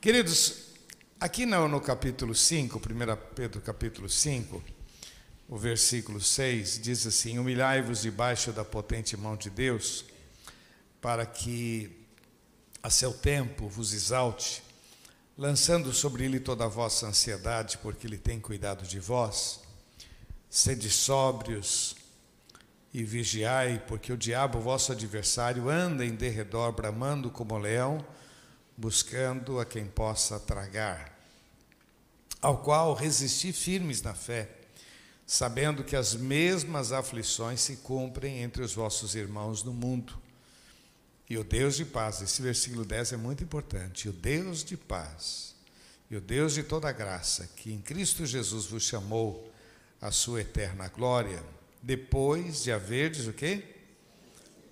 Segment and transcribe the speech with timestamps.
[0.00, 0.54] Queridos,
[1.18, 4.62] aqui no, no capítulo 5, 1 Pedro capítulo 5,
[5.48, 10.04] o versículo 6 diz assim: Humilhai-vos debaixo da potente mão de Deus,
[11.00, 12.06] para que
[12.80, 14.62] a seu tempo vos exalte,
[15.36, 19.58] lançando sobre ele toda a vossa ansiedade, porque ele tem cuidado de vós.
[20.48, 21.96] Sede sóbrios
[22.94, 28.06] e vigiai, porque o diabo, vosso adversário, anda em derredor, bramando como leão,
[28.78, 31.18] buscando a quem possa tragar,
[32.40, 34.48] ao qual resisti firmes na fé,
[35.26, 40.16] sabendo que as mesmas aflições se cumprem entre os vossos irmãos no mundo.
[41.28, 44.08] E o Deus de paz, esse versículo 10 é muito importante.
[44.08, 45.56] O Deus de paz
[46.08, 49.52] e o Deus de toda graça, que em Cristo Jesus vos chamou
[50.00, 51.42] à sua eterna glória,
[51.82, 53.64] depois de haverdes o quê?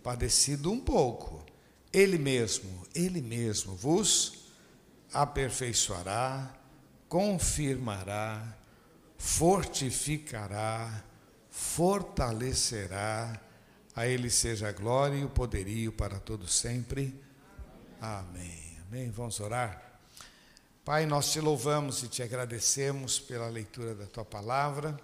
[0.05, 1.45] Padecido um pouco,
[1.97, 4.51] ele mesmo, ele mesmo vos
[5.11, 6.55] aperfeiçoará,
[7.09, 8.55] confirmará,
[9.16, 11.03] fortificará,
[11.49, 13.41] fortalecerá,
[13.95, 17.19] a ele seja a glória e o poderio para todos sempre.
[17.99, 18.77] Amém.
[18.87, 19.10] Amém.
[19.10, 19.99] Vamos orar.
[20.85, 24.95] Pai, nós te louvamos e te agradecemos pela leitura da tua palavra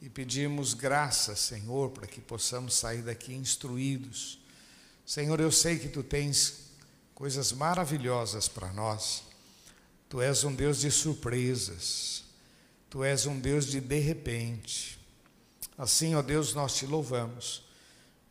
[0.00, 4.45] e pedimos graça, Senhor, para que possamos sair daqui instruídos.
[5.06, 6.72] Senhor, eu sei que tu tens
[7.14, 9.22] coisas maravilhosas para nós.
[10.08, 12.24] Tu és um Deus de surpresas.
[12.90, 14.98] Tu és um Deus de de repente.
[15.78, 17.62] Assim, ó Deus, nós te louvamos,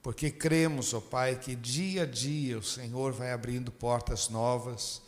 [0.02, 5.02] porque cremos, ó Pai, que dia a dia o Senhor vai abrindo portas novas,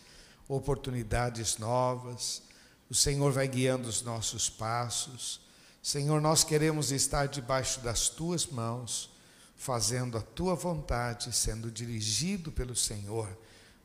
[0.47, 2.43] oportunidades novas,
[2.89, 5.41] o Senhor vai guiando os nossos passos.
[5.81, 9.09] Senhor, nós queremos estar debaixo das tuas mãos,
[9.57, 13.27] fazendo a tua vontade, sendo dirigido pelo Senhor.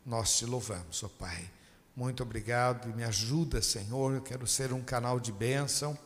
[0.05, 1.51] Nós te louvamos, ó Pai.
[1.97, 4.15] Muito obrigado e me ajuda, Senhor.
[4.15, 5.99] Eu quero ser um canal de bênção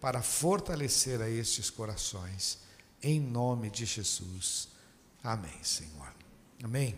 [0.00, 2.58] para fortalecer a estes corações.
[3.02, 4.68] Em nome de Jesus.
[5.24, 6.12] Amém, Senhor.
[6.62, 6.96] Amém.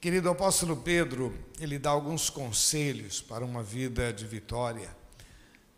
[0.00, 4.94] Querido apóstolo Pedro, ele dá alguns conselhos para uma vida de vitória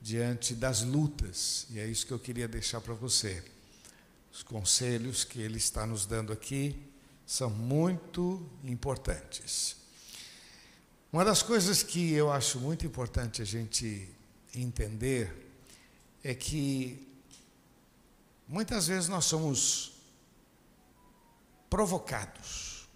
[0.00, 3.42] diante das lutas, e é isso que eu queria deixar para você.
[4.36, 6.78] Os conselhos que ele está nos dando aqui
[7.24, 9.78] são muito importantes.
[11.10, 14.06] Uma das coisas que eu acho muito importante a gente
[14.54, 15.56] entender
[16.22, 17.08] é que
[18.46, 19.94] muitas vezes nós somos
[21.70, 22.86] provocados,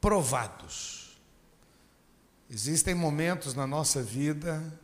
[0.00, 1.16] provados.
[2.50, 4.80] Existem momentos na nossa vida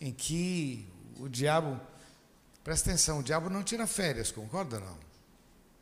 [0.00, 0.88] em que
[1.20, 1.80] o diabo,
[2.64, 4.98] presta atenção, o diabo não tira férias, concorda não?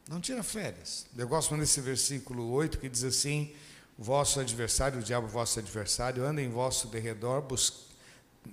[0.08, 1.06] Não tira férias.
[1.16, 3.54] Eu gosto desse versículo 8 que diz assim:
[3.96, 7.86] vosso adversário, o diabo vosso adversário, anda em vosso derredor, bus,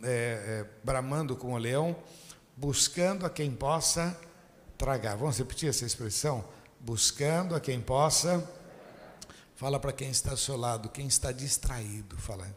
[0.03, 1.95] é, é, bramando como o leão,
[2.55, 4.15] buscando a quem possa
[4.77, 5.15] tragar.
[5.15, 6.47] Vamos repetir essa expressão?
[6.79, 8.47] Buscando a quem possa.
[9.55, 12.47] Fala para quem está ao seu lado, quem está distraído, fala.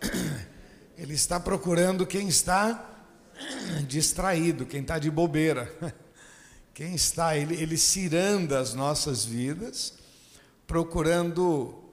[0.96, 2.91] Ele está procurando quem está
[3.86, 5.72] distraído, quem está de bobeira.
[6.74, 9.92] Quem está, ele, ele ciranda as nossas vidas,
[10.66, 11.84] procurando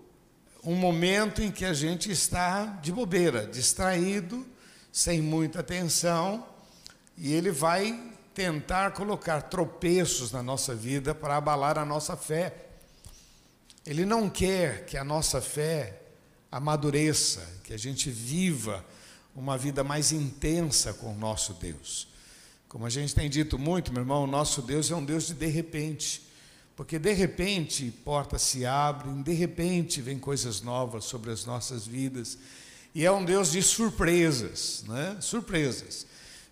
[0.63, 4.47] um momento em que a gente está de bobeira, distraído,
[4.91, 6.47] sem muita atenção,
[7.17, 12.55] e ele vai tentar colocar tropeços na nossa vida para abalar a nossa fé.
[13.85, 16.01] Ele não quer que a nossa fé
[16.49, 18.83] amadureça, que a gente viva
[19.35, 22.07] uma vida mais intensa com o nosso Deus.
[22.67, 25.33] Como a gente tem dito muito, meu irmão, o nosso Deus é um Deus de
[25.33, 26.21] de repente.
[26.75, 32.37] Porque de repente portas se abrem, de repente vem coisas novas sobre as nossas vidas.
[32.93, 35.17] E é um Deus de surpresas, né?
[35.19, 36.05] Surpresas.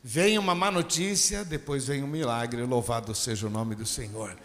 [0.03, 4.37] Vem uma má notícia, depois vem um milagre, louvado seja o nome do Senhor.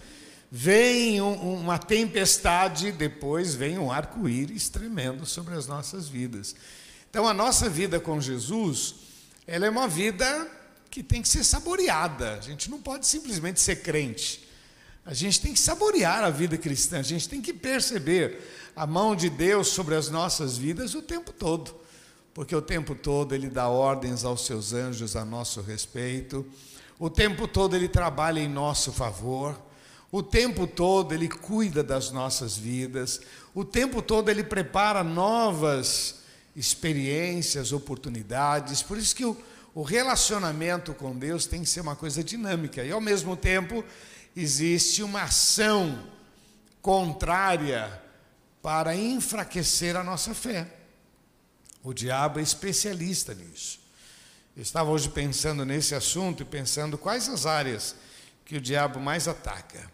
[0.50, 6.54] Vem um, uma tempestade, depois vem um arco-íris tremendo sobre as nossas vidas.
[7.12, 8.94] Então a nossa vida com Jesus,
[9.46, 10.50] ela é uma vida
[10.90, 12.36] que tem que ser saboreada.
[12.36, 14.48] A gente não pode simplesmente ser crente.
[15.04, 18.40] A gente tem que saborear a vida cristã, a gente tem que perceber
[18.74, 21.74] a mão de Deus sobre as nossas vidas o tempo todo,
[22.32, 26.46] porque o tempo todo Ele dá ordens aos seus anjos a nosso respeito,
[26.98, 29.60] o tempo todo Ele trabalha em nosso favor,
[30.10, 33.20] o tempo todo Ele cuida das nossas vidas,
[33.54, 36.21] o tempo todo Ele prepara novas
[36.54, 39.36] experiências, oportunidades, por isso que o
[39.74, 43.84] o relacionamento com Deus tem que ser uma coisa dinâmica e, ao mesmo tempo,
[44.36, 46.06] existe uma ação
[46.82, 48.00] contrária
[48.60, 50.66] para enfraquecer a nossa fé.
[51.82, 53.80] O diabo é especialista nisso.
[54.54, 57.96] Eu estava hoje pensando nesse assunto e pensando quais as áreas
[58.44, 59.90] que o diabo mais ataca.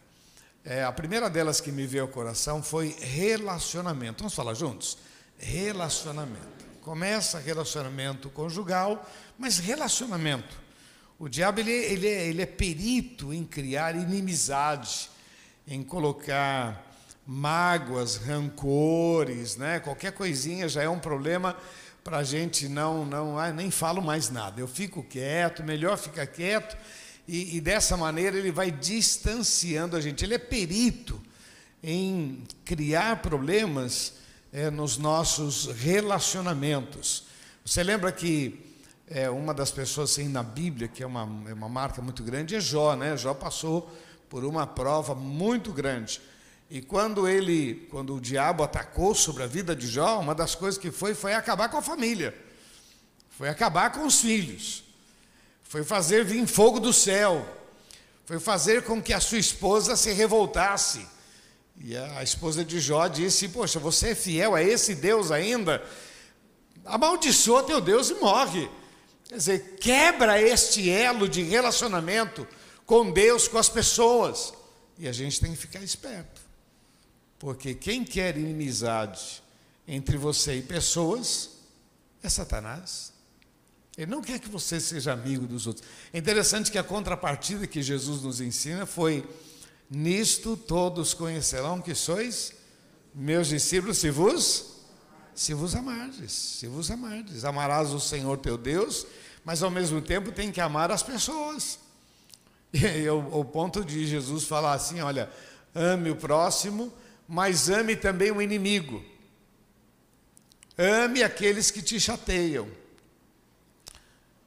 [0.65, 4.19] É, a primeira delas que me veio ao coração foi relacionamento.
[4.19, 4.99] Vamos falar juntos?
[5.39, 6.67] Relacionamento.
[6.83, 9.09] Começa relacionamento conjugal,
[9.39, 10.57] mas relacionamento.
[11.19, 15.11] O diabo ele, ele, é, ele é perito em criar inimizade,
[15.67, 16.85] em colocar
[17.27, 19.81] mágoas, rancores, né?
[19.81, 21.57] qualquer coisinha já é um problema
[22.03, 24.61] para a gente não, não ah, nem falo mais nada.
[24.61, 26.75] Eu fico quieto, melhor ficar quieto,
[27.27, 30.25] e, e dessa maneira ele vai distanciando a gente.
[30.25, 31.21] Ele é perito
[31.83, 34.15] em criar problemas
[34.53, 37.25] é, nos nossos relacionamentos.
[37.65, 38.65] Você lembra que
[39.07, 42.55] é, uma das pessoas assim, na Bíblia, que é uma, é uma marca muito grande,
[42.55, 43.17] é Jó, né?
[43.17, 43.91] Jó passou
[44.29, 46.21] por uma prova muito grande.
[46.71, 50.79] E quando ele, quando o diabo atacou sobre a vida de Jó, uma das coisas
[50.79, 52.35] que foi foi acabar com a família.
[53.31, 54.85] Foi acabar com os filhos.
[55.63, 57.47] Foi fazer vir fogo do céu.
[58.27, 61.07] Foi fazer com que a sua esposa se revoltasse.
[61.81, 65.85] E a esposa de Jó disse: Poxa, você é fiel a esse Deus ainda?
[66.85, 68.69] Amaldiçoa teu Deus e morre.
[69.29, 72.47] Quer dizer, quebra este elo de relacionamento
[72.87, 74.55] com Deus, com as pessoas.
[74.99, 76.41] E a gente tem que ficar esperto.
[77.39, 79.43] Porque quem quer inimizade
[79.87, 81.51] entre você e pessoas
[82.23, 83.13] é Satanás.
[83.97, 85.87] Ele não quer que você seja amigo dos outros.
[86.13, 89.29] É interessante que a contrapartida que Jesus nos ensina foi:
[89.91, 92.53] Nisto todos conhecerão que sois
[93.15, 94.77] meus discípulos, se vos
[95.35, 97.45] se vos amardes, se vos amardes.
[97.45, 99.07] Amarás o Senhor teu Deus,
[99.45, 101.79] mas ao mesmo tempo tem que amar as pessoas.
[102.71, 105.31] E o, o ponto de Jesus falar assim: olha,
[105.75, 106.93] ame o próximo
[107.29, 109.05] mas ame também o inimigo.
[110.79, 112.67] Ame aqueles que te chateiam.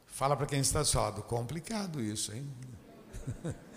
[0.08, 2.50] Fala para quem está lado, complicado isso, hein?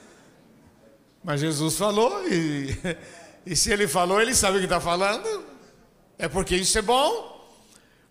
[1.24, 2.76] Mas Jesus falou, e,
[3.46, 5.42] e se ele falou, ele sabe o que está falando.
[6.18, 7.50] É porque isso é bom,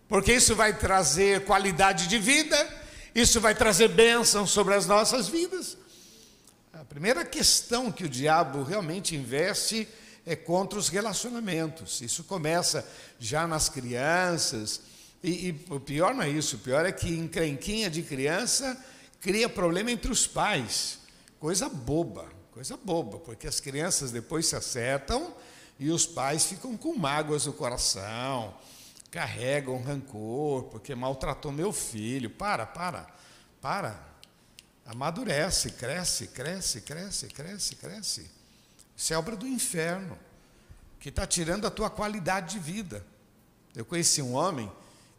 [0.08, 2.56] porque isso vai trazer qualidade de vida,
[3.14, 5.78] isso vai trazer bênção sobre as nossas vidas.
[6.72, 9.88] A primeira questão que o diabo realmente investe
[10.26, 12.00] é contra os relacionamentos.
[12.00, 12.86] Isso começa
[13.18, 14.80] já nas crianças.
[15.22, 18.76] E, e, o pior não é isso, o pior é que encrenquinha de criança
[19.20, 20.98] cria problema entre os pais.
[21.38, 25.34] Coisa boba, coisa boba, porque as crianças depois se acertam
[25.76, 28.56] e os pais ficam com mágoas no coração,
[29.10, 32.30] carregam rancor, porque maltratou meu filho.
[32.30, 33.08] Para, para,
[33.60, 34.00] para.
[34.86, 38.30] Amadurece, cresce, cresce, cresce, cresce, cresce.
[38.96, 40.16] Isso é obra do inferno,
[41.00, 43.04] que está tirando a tua qualidade de vida.
[43.74, 44.70] Eu conheci um homem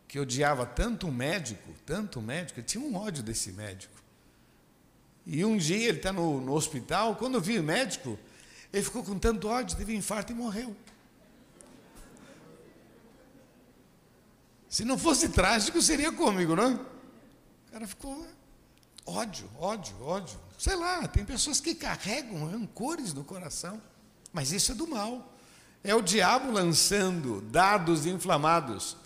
[0.07, 3.94] que odiava tanto um médico, tanto um médico, ele tinha um ódio desse médico.
[5.25, 8.17] E um dia ele está no, no hospital, quando eu vi o médico,
[8.71, 10.75] ele ficou com tanto ódio, teve um infarto e morreu.
[14.69, 16.75] Se não fosse trágico, seria cômico, não?
[16.75, 18.27] O cara ficou
[19.05, 20.37] ódio, ódio, ódio.
[20.57, 23.81] Sei lá, tem pessoas que carregam rancores no coração,
[24.33, 25.33] mas isso é do mal.
[25.83, 28.97] É o diabo lançando dados inflamados.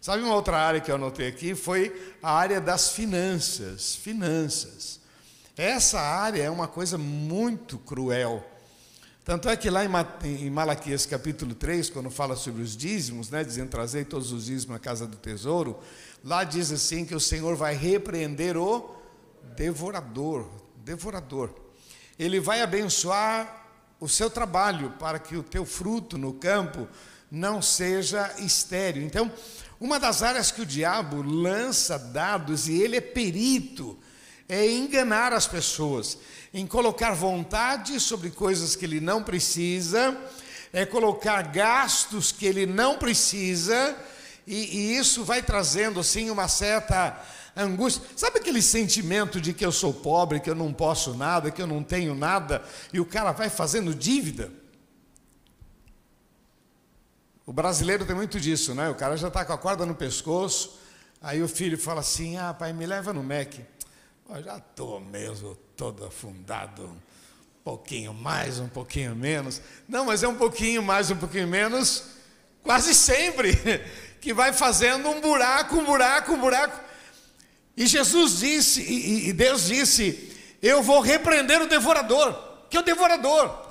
[0.00, 1.54] Sabe uma outra área que eu anotei aqui?
[1.54, 3.94] Foi a área das finanças.
[3.96, 5.00] Finanças.
[5.56, 8.44] Essa área é uma coisa muito cruel.
[9.24, 13.70] Tanto é que lá em Malaquias capítulo 3, quando fala sobre os dízimos, né, dizendo
[13.70, 15.78] trazei todos os dízimos na casa do tesouro,
[16.24, 18.96] lá diz assim que o Senhor vai repreender o
[19.54, 20.50] devorador,
[20.84, 21.54] devorador.
[22.18, 23.68] Ele vai abençoar
[24.00, 26.88] o seu trabalho para que o teu fruto no campo
[27.30, 29.04] não seja estéril.
[29.04, 29.30] Então,
[29.78, 33.96] uma das áreas que o diabo lança dados e ele é perito
[34.48, 36.18] é enganar as pessoas,
[36.52, 40.16] em colocar vontade sobre coisas que ele não precisa,
[40.72, 43.96] é colocar gastos que ele não precisa,
[44.46, 47.18] e, e isso vai trazendo assim uma certa
[47.56, 48.02] angústia.
[48.16, 51.66] Sabe aquele sentimento de que eu sou pobre, que eu não posso nada, que eu
[51.66, 54.50] não tenho nada, e o cara vai fazendo dívida?
[57.46, 58.88] O brasileiro tem muito disso, né?
[58.88, 60.78] O cara já está com a corda no pescoço,
[61.20, 63.54] aí o filho fala assim: Ah, pai, me leva no Mac.
[64.28, 66.96] Eu já estou mesmo todo afundado, um
[67.62, 69.60] pouquinho mais, um pouquinho menos.
[69.86, 72.04] Não, mas é um pouquinho mais, um pouquinho menos,
[72.62, 73.54] quase sempre,
[74.20, 76.80] que vai fazendo um buraco, um buraco, um buraco.
[77.76, 82.54] E Jesus disse, e, Deus disse: Eu vou repreender o devorador.
[82.70, 83.62] Que é o devorador?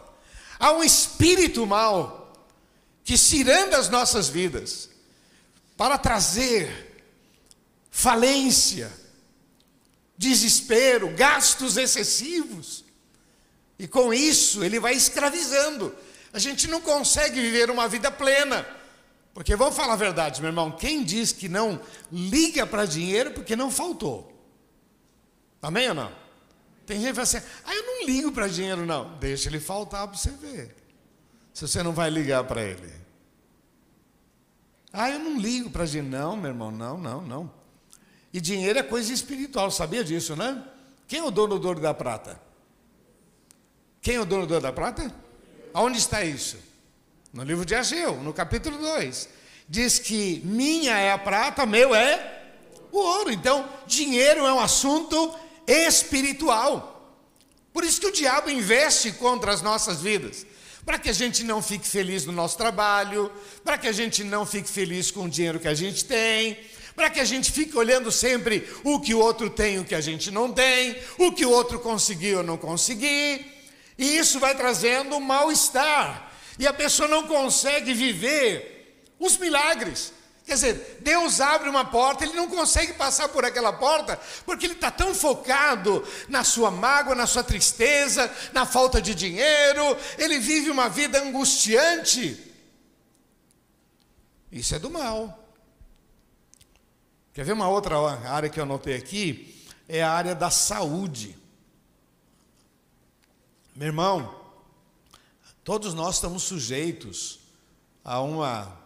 [0.59, 2.31] Há um espírito mau
[3.03, 4.89] que ciranda as nossas vidas
[5.75, 7.03] para trazer
[7.89, 8.91] falência,
[10.23, 12.85] desespero, gastos excessivos.
[13.77, 15.93] E com isso ele vai escravizando.
[16.31, 18.65] A gente não consegue viver uma vida plena.
[19.33, 23.55] Porque vamos falar a verdade, meu irmão, quem diz que não liga para dinheiro porque
[23.55, 24.31] não faltou?
[25.61, 26.11] Amém ou não?
[26.85, 29.17] Tem gente que fala assim, ah, eu não ligo para dinheiro não.
[29.17, 30.75] Deixa ele faltar para você ver.
[31.53, 32.91] Se você não vai ligar para ele.
[34.91, 36.09] Ah, eu não ligo para dinheiro.
[36.09, 37.62] Não, meu irmão, não, não, não.
[38.33, 40.61] E dinheiro é coisa espiritual, sabia disso, né?
[41.07, 42.41] Quem é o dono do ouro da prata?
[44.01, 45.13] Quem é o dono do ouro da prata?
[45.71, 46.57] Aonde está isso?
[47.31, 49.29] No livro de Ageu, no capítulo 2.
[49.69, 52.41] Diz que minha é a prata, meu é
[52.91, 53.31] o ouro.
[53.31, 55.33] Então, dinheiro é um assunto
[55.67, 56.89] espiritual.
[57.71, 60.45] Por isso que o diabo investe contra as nossas vidas
[60.85, 63.31] para que a gente não fique feliz no nosso trabalho,
[63.63, 66.57] para que a gente não fique feliz com o dinheiro que a gente tem,
[66.95, 70.01] para que a gente fique olhando sempre o que o outro tem, o que a
[70.01, 73.45] gente não tem, o que o outro conseguiu ou não consegui.
[73.97, 76.31] E isso vai trazendo mal-estar.
[76.59, 80.13] E a pessoa não consegue viver os milagres.
[80.45, 84.73] Quer dizer, Deus abre uma porta, ele não consegue passar por aquela porta, porque ele
[84.73, 90.69] está tão focado na sua mágoa, na sua tristeza, na falta de dinheiro, ele vive
[90.69, 92.37] uma vida angustiante.
[94.51, 95.42] Isso é do mal.
[97.33, 97.97] Quer ver uma outra
[98.29, 99.65] área que eu anotei aqui?
[99.87, 101.35] É a área da saúde.
[103.75, 104.39] Meu irmão,
[105.63, 107.39] todos nós estamos sujeitos
[108.03, 108.77] a uma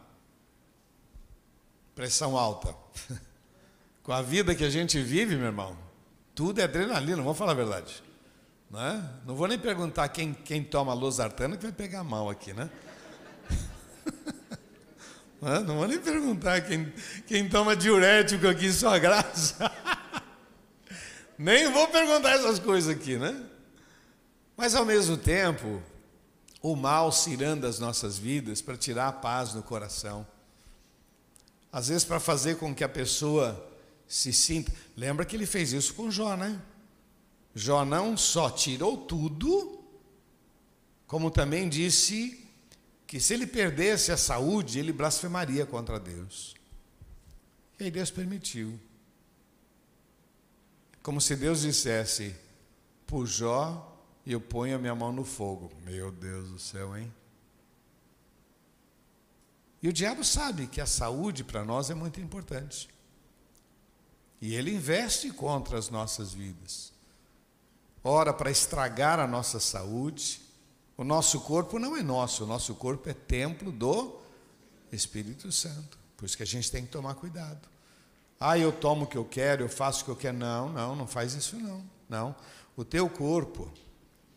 [1.94, 2.74] pressão alta.
[4.02, 5.78] Com a vida que a gente vive, meu irmão,
[6.34, 8.02] tudo é adrenalina, vamos falar a verdade.
[8.72, 9.12] Não, é?
[9.26, 12.70] não vou nem perguntar quem, quem toma losartana que vai pegar mal aqui, né?
[15.42, 15.60] Não, é?
[15.60, 16.92] não vou nem perguntar quem,
[17.26, 19.72] quem toma diurético aqui, sua graça.
[21.38, 23.46] Nem vou perguntar essas coisas aqui, né?
[24.56, 25.84] Mas ao mesmo tempo,
[26.64, 30.26] o mal ciranda as nossas vidas para tirar a paz no coração.
[31.72, 33.72] Às vezes, para fazer com que a pessoa
[34.08, 34.72] se sinta.
[34.96, 36.60] Lembra que ele fez isso com Jó, né?
[37.54, 39.84] Jó não só tirou tudo,
[41.06, 42.47] como também disse
[43.08, 46.54] que se ele perdesse a saúde, ele blasfemaria contra Deus.
[47.80, 48.78] E aí Deus permitiu.
[51.02, 52.36] Como se Deus dissesse:
[53.08, 55.72] por Jó, eu ponho a minha mão no fogo.
[55.86, 57.12] Meu Deus do céu, hein?
[59.82, 62.90] E o diabo sabe que a saúde para nós é muito importante.
[64.42, 66.92] E ele investe contra as nossas vidas.
[68.04, 70.42] Ora, para estragar a nossa saúde,
[70.98, 74.20] o nosso corpo não é nosso, o nosso corpo é templo do
[74.92, 75.98] Espírito Santo.
[76.18, 77.70] Por isso que a gente tem que tomar cuidado.
[78.40, 80.38] Ah, eu tomo o que eu quero, eu faço o que eu quero.
[80.38, 81.84] Não, não, não faz isso não.
[82.10, 82.36] Não.
[82.76, 83.72] O teu corpo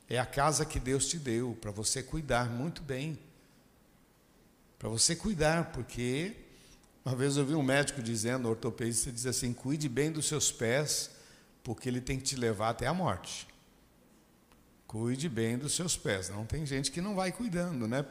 [0.08, 3.18] é a casa que Deus te deu para você cuidar muito bem
[4.80, 6.34] para você cuidar, porque
[7.04, 10.50] uma vez eu vi um médico dizendo, um ortopedista diz assim: cuide bem dos seus
[10.50, 11.10] pés,
[11.62, 13.46] porque ele tem que te levar até a morte.
[14.90, 16.30] Cuide bem dos seus pés.
[16.30, 18.04] Não tem gente que não vai cuidando, né?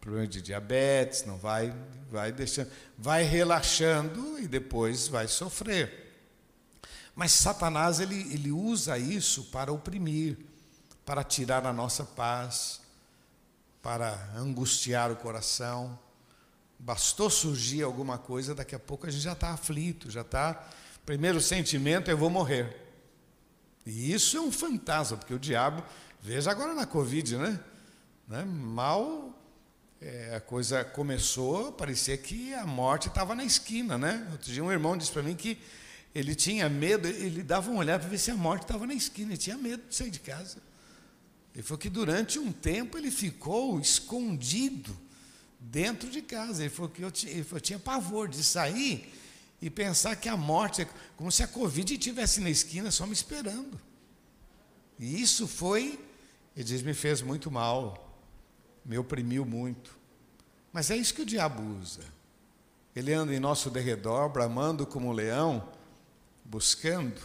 [0.00, 1.72] Problema de diabetes, não vai,
[2.10, 6.12] vai deixando, vai relaxando e depois vai sofrer.
[7.14, 10.36] Mas Satanás ele, ele usa isso para oprimir,
[11.06, 12.80] para tirar a nossa paz,
[13.80, 15.96] para angustiar o coração.
[16.76, 20.68] Bastou surgir alguma coisa, daqui a pouco a gente já está aflito, já está.
[21.06, 22.89] Primeiro sentimento, eu vou morrer.
[23.90, 25.82] E isso é um fantasma, porque o diabo,
[26.22, 27.60] veja agora na Covid, né?
[28.28, 28.44] né?
[28.44, 29.36] Mal
[30.00, 34.28] é, a coisa começou, parecia que a morte estava na esquina, né?
[34.30, 35.58] Outro dia um irmão disse para mim que
[36.14, 39.32] ele tinha medo, ele dava um olhar para ver se a morte estava na esquina,
[39.32, 40.58] ele tinha medo de sair de casa.
[41.52, 44.96] Ele falou que durante um tempo ele ficou escondido
[45.58, 46.62] dentro de casa.
[46.62, 49.12] Ele falou que eu tinha, falou, eu tinha pavor de sair
[49.60, 50.86] e pensar que a morte,
[51.16, 53.78] como se a Covid estivesse na esquina só me esperando.
[54.98, 55.98] E isso foi,
[56.56, 58.18] ele diz, me fez muito mal,
[58.84, 59.98] me oprimiu muito.
[60.72, 62.00] Mas é isso que o diabo usa.
[62.94, 65.68] Ele anda em nosso derredor, bramando como um leão,
[66.44, 67.20] buscando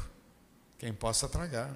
[0.77, 1.75] quem possa tragar.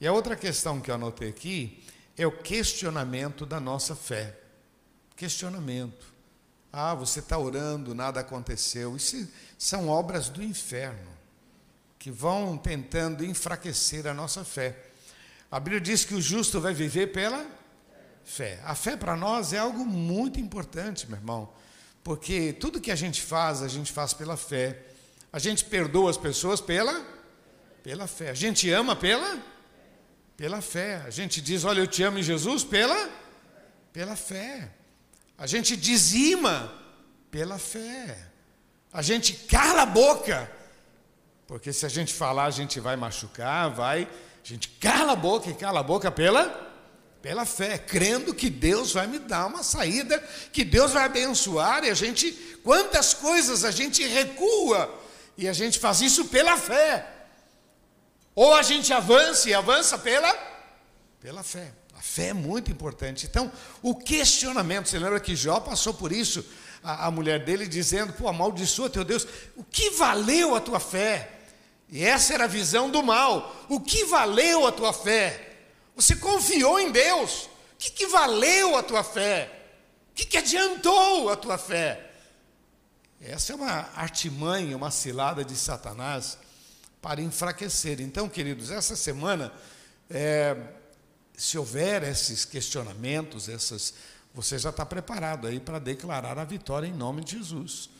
[0.00, 1.82] E a outra questão que eu anotei aqui
[2.16, 4.38] é o questionamento da nossa fé.
[5.16, 6.13] Questionamento.
[6.76, 8.96] Ah, você está orando, nada aconteceu.
[8.96, 11.12] Isso são obras do inferno
[11.98, 14.76] que vão tentando enfraquecer a nossa fé.
[15.50, 17.46] A Bíblia diz que o justo vai viver pela
[18.24, 18.58] Fé.
[18.64, 21.48] A fé para nós é algo muito importante, meu irmão,
[22.02, 24.80] porque tudo que a gente faz, a gente faz pela fé.
[25.30, 27.04] A gente perdoa as pessoas pela
[27.82, 28.30] pela fé.
[28.30, 29.38] A gente ama pela
[30.36, 31.02] pela fé.
[31.06, 33.10] A gente diz, olha, eu te amo em Jesus pela
[33.92, 34.70] pela fé.
[35.36, 36.72] A gente dizima
[37.30, 38.28] pela fé.
[38.92, 40.50] A gente cala a boca,
[41.46, 44.02] porque se a gente falar, a gente vai machucar, vai.
[44.02, 46.72] A gente cala a boca e cala a boca pela
[47.24, 50.18] pela fé, crendo que Deus vai me dar uma saída,
[50.52, 52.30] que Deus vai abençoar, e a gente,
[52.62, 54.94] quantas coisas a gente recua,
[55.34, 57.08] e a gente faz isso pela fé.
[58.34, 60.30] Ou a gente avança e avança pela
[61.18, 61.72] pela fé.
[62.06, 63.24] Fé é muito importante.
[63.24, 66.44] Então, o questionamento, você lembra que Jó passou por isso,
[66.82, 71.30] a, a mulher dele dizendo: pô, amaldiçoa teu Deus, o que valeu a tua fé?
[71.88, 73.56] E essa era a visão do mal.
[73.70, 75.56] O que valeu a tua fé?
[75.96, 77.44] Você confiou em Deus.
[77.72, 79.50] O que, que valeu a tua fé?
[80.10, 82.10] O que, que adiantou a tua fé?
[83.18, 86.36] Essa é uma artimanha, uma cilada de Satanás
[87.00, 87.98] para enfraquecer.
[87.98, 89.50] Então, queridos, essa semana,
[90.10, 90.54] é,
[91.36, 93.94] se houver esses questionamentos, essas,
[94.32, 97.90] você já está preparado aí para declarar a vitória em nome de Jesus.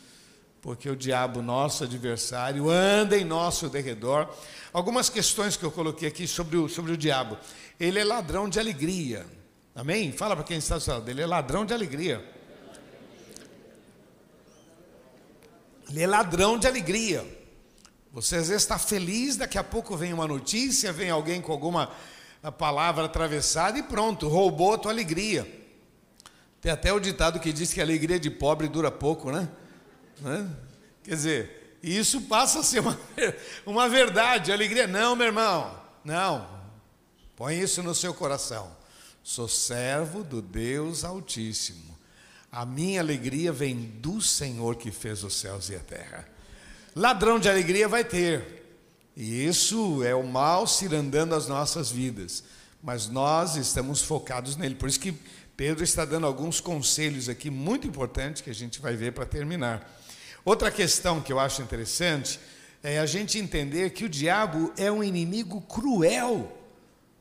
[0.62, 4.29] Porque o diabo, nosso adversário, anda em nosso derredor.
[4.73, 7.37] Algumas questões que eu coloquei aqui sobre o, sobre o diabo.
[7.79, 9.26] Ele é ladrão de alegria.
[9.75, 10.11] Amém?
[10.11, 11.11] Fala para quem está do.
[11.11, 12.25] Ele é ladrão de alegria.
[15.91, 17.26] Ele é ladrão de alegria.
[18.12, 21.93] Você às vezes está feliz, daqui a pouco vem uma notícia, vem alguém com alguma
[22.53, 25.47] palavra atravessada e pronto, roubou a tua alegria.
[26.61, 29.49] Tem até o ditado que diz que a alegria de pobre dura pouco, né?
[30.21, 30.49] né?
[31.03, 32.99] Quer dizer, isso passa a ser uma,
[33.67, 34.87] uma verdade, alegria.
[34.87, 36.49] Não, meu irmão, não.
[37.37, 38.75] Põe isso no seu coração.
[39.23, 41.95] Sou servo do Deus Altíssimo.
[42.51, 46.29] A minha alegria vem do Senhor que fez os céus e a terra.
[46.95, 48.63] Ladrão de alegria vai ter.
[49.16, 52.43] E isso é o mal cirandando as nossas vidas.
[52.82, 54.75] Mas nós estamos focados nele.
[54.75, 55.15] Por isso que
[55.56, 59.89] Pedro está dando alguns conselhos aqui muito importantes que a gente vai ver para terminar.
[60.45, 62.41] Outra questão que eu acho interessante
[62.82, 66.60] é a gente entender que o diabo é um inimigo cruel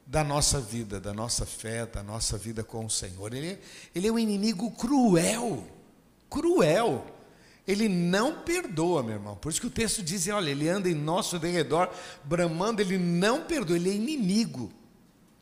[0.06, 3.34] da nossa vida, da nossa fé, da nossa vida com o Senhor.
[3.34, 3.58] Ele,
[3.96, 5.65] ele é um inimigo cruel,
[6.30, 7.06] cruel.
[7.67, 9.36] Ele não perdoa, meu irmão.
[9.36, 11.89] Por isso que o texto diz: olha, ele anda em nosso derredor,
[12.23, 14.71] bramando, ele não perdoa, ele é inimigo.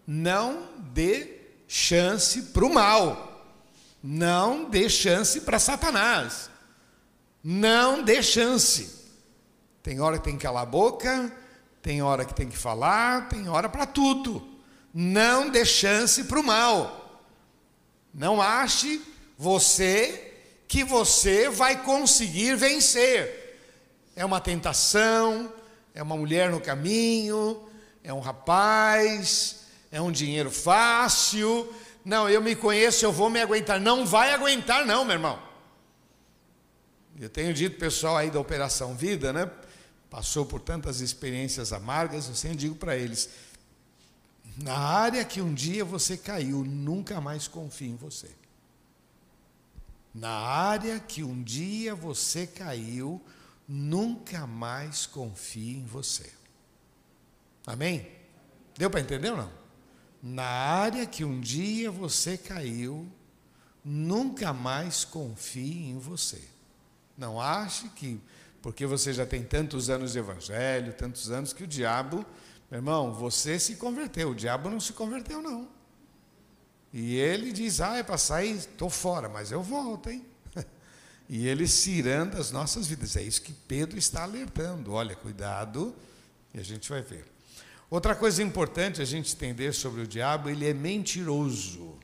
[0.05, 3.29] Não dê chance para o mal.
[4.03, 6.49] Não dê chance para Satanás.
[7.43, 8.99] Não dê chance.
[9.81, 11.31] Tem hora que tem que calar a boca,
[11.81, 14.47] tem hora que tem que falar, tem hora para tudo.
[14.93, 17.23] Não dê chance para o mal.
[18.13, 19.01] Não ache
[19.37, 20.30] você
[20.71, 23.59] que você vai conseguir vencer.
[24.15, 25.51] É uma tentação,
[25.93, 27.67] é uma mulher no caminho,
[28.01, 31.69] é um rapaz, é um dinheiro fácil.
[32.05, 33.81] Não, eu me conheço, eu vou me aguentar.
[33.81, 35.43] Não vai aguentar, não, meu irmão.
[37.19, 39.51] Eu tenho dito pessoal aí da Operação Vida, né?
[40.09, 43.29] Passou por tantas experiências amargas, eu sempre digo para eles:
[44.55, 48.40] na área que um dia você caiu, nunca mais confie em você
[50.13, 53.21] na área que um dia você caiu,
[53.67, 56.29] nunca mais confie em você.
[57.65, 58.07] Amém?
[58.77, 59.51] Deu para entender ou não?
[60.21, 63.09] Na área que um dia você caiu,
[63.83, 66.41] nunca mais confie em você.
[67.17, 68.19] Não ache que,
[68.61, 72.25] porque você já tem tantos anos de evangelho, tantos anos, que o diabo,
[72.69, 75.67] meu irmão, você se converteu, o diabo não se converteu, não.
[76.93, 80.25] E ele diz: Ah, é para sair, estou fora, mas eu volto, hein?
[81.29, 83.15] E ele ciranda as nossas vidas.
[83.15, 84.91] É isso que Pedro está alertando.
[84.91, 85.95] Olha, cuidado,
[86.53, 87.25] e a gente vai ver.
[87.89, 91.99] Outra coisa importante a gente entender sobre o diabo, ele é mentiroso.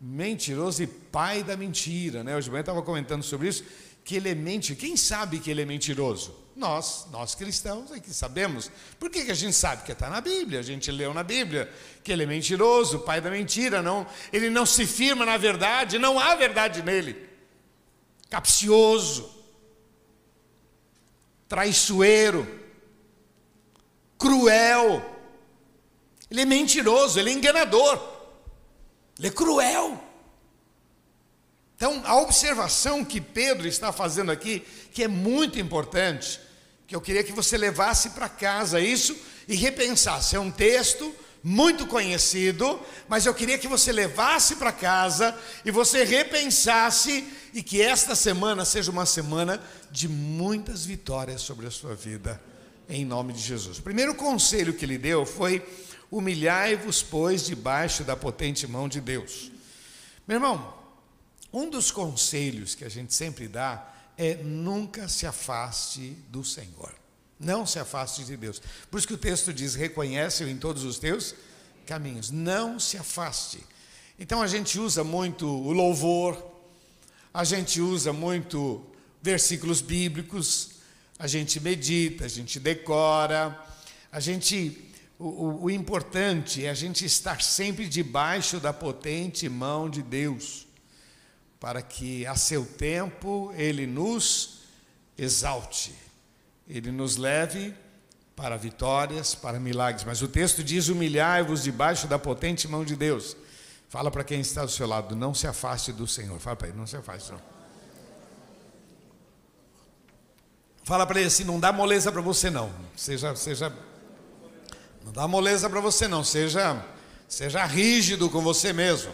[0.00, 2.24] Mentiroso e pai da mentira.
[2.24, 2.34] Né?
[2.34, 3.62] Hoje de estava comentando sobre isso,
[4.04, 4.74] que ele é mente.
[4.74, 6.40] Quem sabe que ele é mentiroso?
[6.56, 8.70] Nós, nós cristãos, é que sabemos.
[8.98, 9.78] Por que, que a gente sabe?
[9.78, 13.30] Porque está na Bíblia, a gente leu na Bíblia que ele é mentiroso, pai da
[13.30, 17.28] mentira, não, ele não se firma na verdade, não há verdade nele.
[18.28, 19.30] Capcioso,
[21.48, 22.46] traiçoeiro,
[24.18, 25.18] cruel.
[26.30, 27.98] Ele é mentiroso, ele é enganador,
[29.18, 30.09] ele é cruel.
[31.80, 34.62] Então, a observação que Pedro está fazendo aqui,
[34.92, 36.38] que é muito importante,
[36.86, 39.16] que eu queria que você levasse para casa isso
[39.48, 40.36] e repensasse.
[40.36, 41.10] É um texto
[41.42, 47.80] muito conhecido, mas eu queria que você levasse para casa e você repensasse e que
[47.80, 49.58] esta semana seja uma semana
[49.90, 52.38] de muitas vitórias sobre a sua vida,
[52.90, 53.78] em nome de Jesus.
[53.78, 55.66] O primeiro conselho que ele deu foi:
[56.10, 59.50] humilhai-vos, pois, debaixo da potente mão de Deus.
[60.28, 60.79] Meu irmão,
[61.52, 66.94] um dos conselhos que a gente sempre dá é nunca se afaste do Senhor.
[67.38, 68.60] Não se afaste de Deus.
[68.90, 71.34] Por isso que o texto diz: reconhece-o em todos os teus
[71.86, 72.30] caminhos.
[72.30, 73.64] Não se afaste.
[74.18, 76.36] Então a gente usa muito o louvor,
[77.32, 78.84] a gente usa muito
[79.22, 80.72] versículos bíblicos,
[81.18, 83.58] a gente medita, a gente decora,
[84.12, 84.86] a gente.
[85.18, 90.66] O, o, o importante é a gente estar sempre debaixo da potente mão de Deus,
[91.60, 94.60] para que a seu tempo Ele nos
[95.16, 95.94] exalte
[96.70, 97.74] ele nos leve
[98.36, 100.04] para vitórias, para milagres.
[100.04, 103.36] Mas o texto diz: humilhai-vos debaixo da potente mão de Deus.
[103.88, 106.38] Fala para quem está do seu lado, não se afaste do Senhor.
[106.38, 107.32] Fala para ele, não se afaste.
[107.32, 107.40] Não.
[110.84, 112.72] Fala para ele assim, não dá moleza para você não.
[112.96, 113.72] Seja, seja,
[115.04, 116.22] não dá moleza para você não.
[116.22, 116.84] Seja,
[117.28, 119.12] seja rígido com você mesmo.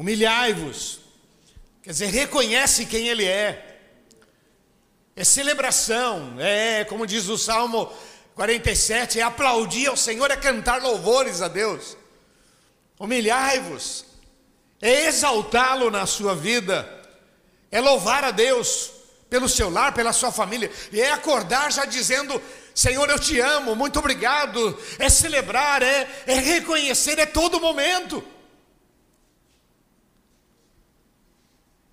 [0.00, 0.98] Humilhai-vos.
[1.82, 3.66] Quer dizer, reconhece quem Ele é
[5.14, 7.92] é celebração, é, como diz o Salmo
[8.34, 11.98] 47, é aplaudir ao Senhor, é cantar louvores a Deus.
[12.98, 14.06] Humilhai-vos,
[14.80, 16.88] é exaltá-lo na sua vida,
[17.70, 18.90] é louvar a Deus
[19.28, 22.40] pelo seu lar, pela sua família, e é acordar já dizendo:
[22.74, 24.80] Senhor, eu te amo, muito obrigado.
[24.98, 28.24] É celebrar, é, é reconhecer, é todo momento.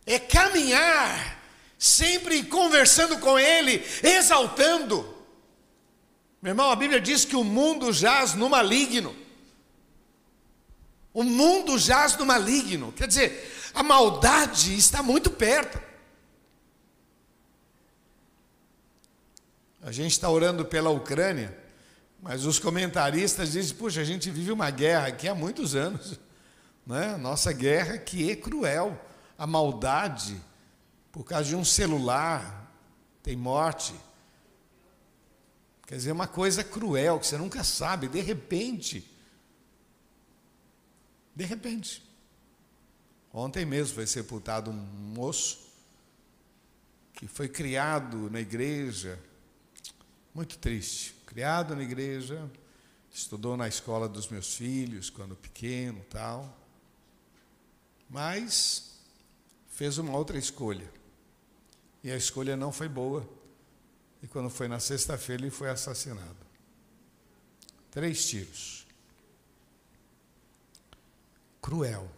[0.08, 1.38] É caminhar
[1.78, 5.16] sempre conversando com Ele, exaltando.
[6.42, 9.16] Meu irmão, a Bíblia diz que o mundo jaz no maligno.
[11.14, 15.82] O mundo jaz no maligno, quer dizer, a maldade está muito perto.
[19.82, 21.58] A gente está orando pela Ucrânia,
[22.22, 26.20] mas os comentaristas dizem: puxa, a gente vive uma guerra aqui há muitos anos,
[26.86, 27.18] né?
[27.18, 29.00] Nossa guerra que é cruel,
[29.38, 30.42] a maldade
[31.12, 32.72] por causa de um celular,
[33.24, 33.94] tem morte.
[35.86, 39.04] Quer dizer, uma coisa cruel que você nunca sabe, de repente.
[41.36, 42.04] De repente.
[43.34, 45.68] Ontem mesmo foi sepultado um moço
[47.14, 49.20] que foi criado na igreja,
[50.34, 52.50] muito triste, criado na igreja,
[53.12, 56.56] estudou na escola dos meus filhos quando pequeno, tal.
[58.08, 58.97] Mas
[59.78, 60.92] fez uma outra escolha.
[62.04, 63.30] E a escolha não foi boa.
[64.24, 66.36] E quando foi na sexta-feira, ele foi assassinado.
[67.92, 68.88] Três tiros.
[71.62, 72.12] Cruel.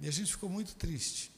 [0.00, 1.32] E a gente ficou muito triste.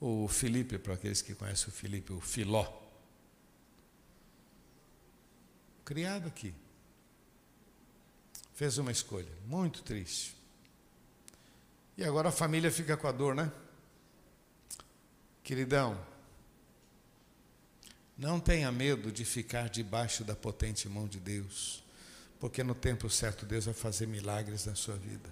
[0.00, 2.80] O Felipe, para aqueles que conhecem o Felipe, o Filó.
[5.84, 6.54] Criado aqui.
[8.54, 10.41] Fez uma escolha muito triste.
[11.96, 13.50] E agora a família fica com a dor, né?
[15.42, 15.98] Queridão,
[18.16, 21.82] não tenha medo de ficar debaixo da potente mão de Deus,
[22.38, 25.28] porque no tempo certo Deus vai fazer milagres na sua vida.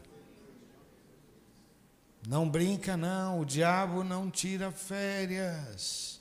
[2.26, 6.20] Não brinca, não, o diabo não tira férias.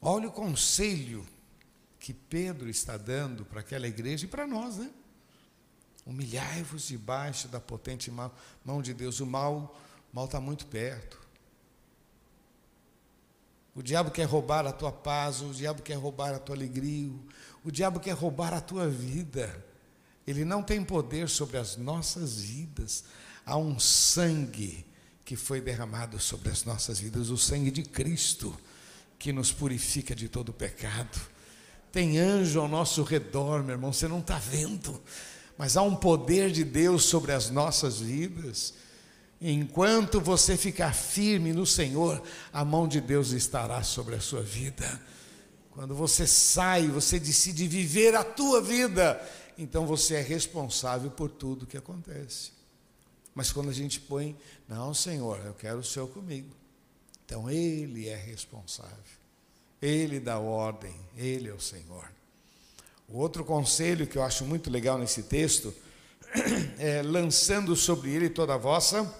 [0.00, 1.26] Olha o conselho
[1.98, 4.90] que Pedro está dando para aquela igreja e para nós, né?
[6.08, 8.10] Humilhai-vos debaixo da potente
[8.64, 9.20] mão de Deus.
[9.20, 9.78] O mal
[10.10, 11.20] mal está muito perto.
[13.74, 17.12] O diabo quer roubar a tua paz, o diabo quer roubar a tua alegria,
[17.62, 19.64] o diabo quer roubar a tua vida.
[20.26, 23.04] Ele não tem poder sobre as nossas vidas.
[23.44, 24.86] Há um sangue
[25.26, 28.58] que foi derramado sobre as nossas vidas, o sangue de Cristo,
[29.18, 31.20] que nos purifica de todo pecado.
[31.92, 35.00] Tem anjo ao nosso redor, meu irmão, você não está vendo
[35.58, 38.74] mas há um poder de Deus sobre as nossas vidas.
[39.40, 45.02] Enquanto você ficar firme no Senhor, a mão de Deus estará sobre a sua vida.
[45.72, 49.20] Quando você sai, você decide viver a tua vida,
[49.58, 52.52] então você é responsável por tudo que acontece.
[53.34, 54.36] Mas quando a gente põe,
[54.68, 56.54] não, Senhor, eu quero o Senhor comigo.
[57.24, 58.96] Então Ele é responsável.
[59.82, 62.17] Ele dá ordem, Ele é o Senhor.
[63.08, 65.74] O outro conselho que eu acho muito legal nesse texto
[66.78, 69.10] é lançando sobre ele toda a vossa.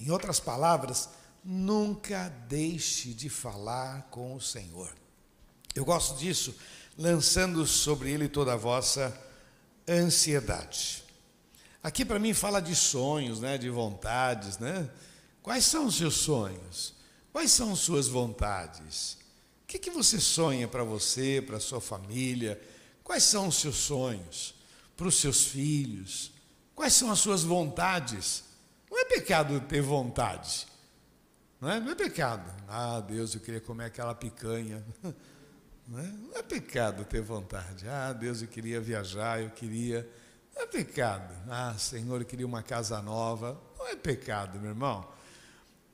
[0.00, 1.08] Em outras palavras,
[1.44, 4.92] nunca deixe de falar com o Senhor.
[5.76, 6.56] Eu gosto disso,
[6.98, 9.16] lançando sobre ele toda a vossa
[9.88, 11.04] ansiedade.
[11.84, 14.90] Aqui para mim fala de sonhos, né, de vontades, né?
[15.40, 16.94] Quais são os seus sonhos?
[17.32, 19.18] Quais são as suas vontades?
[19.66, 22.62] O que, que você sonha para você, para sua família?
[23.02, 24.54] Quais são os seus sonhos?
[24.96, 26.30] Para os seus filhos?
[26.72, 28.44] Quais são as suas vontades?
[28.88, 30.68] Não é pecado ter vontade.
[31.60, 32.48] Não é, não é pecado.
[32.68, 34.84] Ah, Deus, eu queria comer aquela picanha.
[35.88, 36.02] Não é?
[36.02, 37.88] não é pecado ter vontade.
[37.88, 40.08] Ah, Deus, eu queria viajar, eu queria.
[40.52, 41.32] Não é pecado.
[41.48, 43.56] Ah, Senhor, eu queria uma casa nova.
[43.78, 45.08] Não é pecado, meu irmão.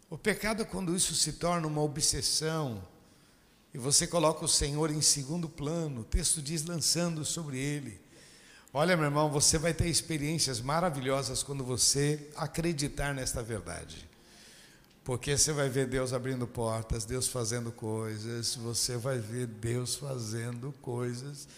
[0.08, 2.82] O pecado é quando isso se torna uma obsessão
[3.74, 6.02] e você coloca o Senhor em segundo plano.
[6.02, 8.00] O texto diz lançando sobre ele.
[8.74, 14.08] Olha, meu irmão, você vai ter experiências maravilhosas quando você acreditar nesta verdade.
[15.04, 20.72] Porque você vai ver Deus abrindo portas, Deus fazendo coisas, você vai ver Deus fazendo
[20.80, 21.48] coisas.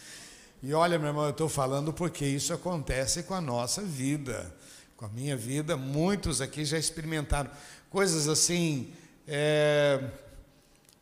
[0.62, 4.52] E olha, meu irmão, eu estou falando porque isso acontece com a nossa vida,
[4.96, 5.76] com a minha vida.
[5.76, 7.50] Muitos aqui já experimentaram
[7.90, 8.92] coisas assim,
[9.28, 10.10] é,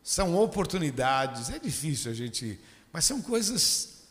[0.03, 1.51] são oportunidades.
[1.51, 2.59] É difícil a gente,
[2.93, 4.03] mas são coisas.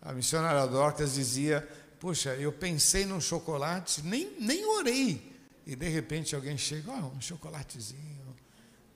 [0.00, 5.28] A missionária Dorcas dizia: Puxa, eu pensei num chocolate, nem, nem orei
[5.68, 8.34] e de repente alguém chega, oh, um chocolatezinho.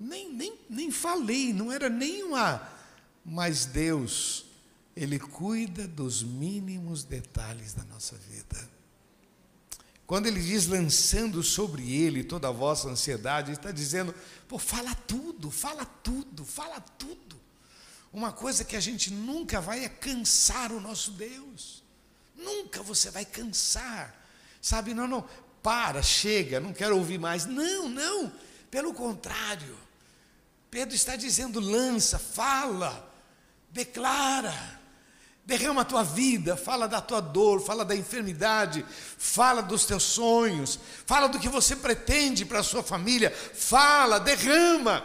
[0.00, 2.66] Nem, nem, nem falei, não era nenhuma.
[3.22, 4.46] Mas Deus,
[4.96, 8.70] Ele cuida dos mínimos detalhes da nossa vida.
[10.06, 14.14] Quando Ele diz lançando sobre Ele toda a vossa ansiedade, Ele está dizendo,
[14.48, 17.40] pô, fala tudo, fala tudo, fala tudo.
[18.12, 21.82] Uma coisa que a gente nunca vai é cansar o nosso Deus.
[22.36, 24.14] Nunca você vai cansar.
[24.60, 25.26] Sabe, não, não
[25.62, 27.46] para, chega, não quero ouvir mais.
[27.46, 28.32] Não, não,
[28.70, 29.78] pelo contrário.
[30.70, 33.10] Pedro está dizendo: lança, fala,
[33.70, 34.80] declara,
[35.44, 38.84] derrama a tua vida, fala da tua dor, fala da enfermidade,
[39.18, 45.04] fala dos teus sonhos, fala do que você pretende para a sua família, fala, derrama,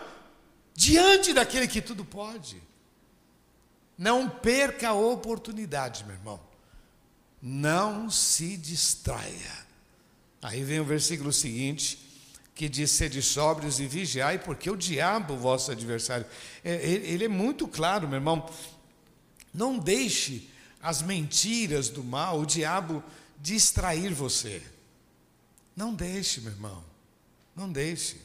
[0.76, 2.62] diante daquele que tudo pode.
[3.98, 6.40] Não perca a oportunidade, meu irmão.
[7.42, 9.68] Não se distraia.
[10.40, 11.98] Aí vem o versículo seguinte,
[12.54, 16.28] que diz: Sede sóbrios e vigiai, porque o diabo, vosso adversário.
[16.64, 18.48] É, ele é muito claro, meu irmão.
[19.54, 20.50] Não deixe
[20.82, 23.04] as mentiras do mal, o diabo,
[23.40, 24.62] distrair você.
[25.76, 26.84] Não deixe, meu irmão.
[27.56, 28.18] Não deixe.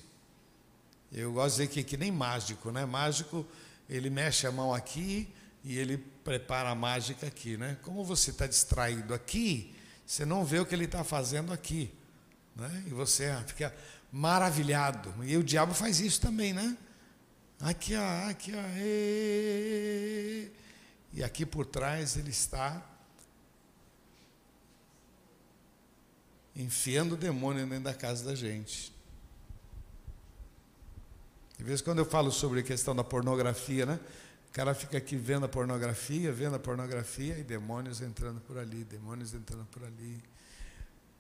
[1.13, 2.87] Eu gosto de dizer que é que nem mágico, né?
[2.87, 3.47] Mágico,
[3.89, 5.29] ele mexe a mão aqui
[5.63, 7.77] e ele prepara a mágica aqui, né?
[7.83, 9.75] Como você está distraído aqui,
[10.07, 11.93] você não vê o que ele está fazendo aqui.
[12.57, 12.85] Né?
[12.87, 13.75] E você fica
[14.11, 15.13] maravilhado.
[15.25, 16.77] E o diabo faz isso também, né?
[17.61, 18.65] Aqui, ó, aqui, ó.
[18.77, 20.51] E,
[21.13, 22.85] e aqui por trás ele está
[26.57, 28.93] enfiando o demônio dentro da casa da gente.
[31.59, 34.01] De vez em quando eu falo sobre a questão da pornografia, né?
[34.49, 38.85] O cara fica aqui vendo a pornografia, vendo a pornografia e demônios entrando por ali,
[38.85, 40.23] demônios entrando por ali.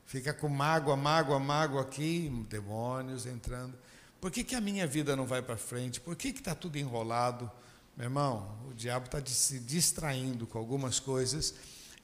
[0.04, 3.74] Fica com mágoa, mágoa, mágoa aqui, demônios entrando.
[4.20, 6.00] Por que, que a minha vida não vai para frente?
[6.00, 7.50] Por que está tudo enrolado?
[7.96, 11.54] Meu irmão, o diabo está se distraindo com algumas coisas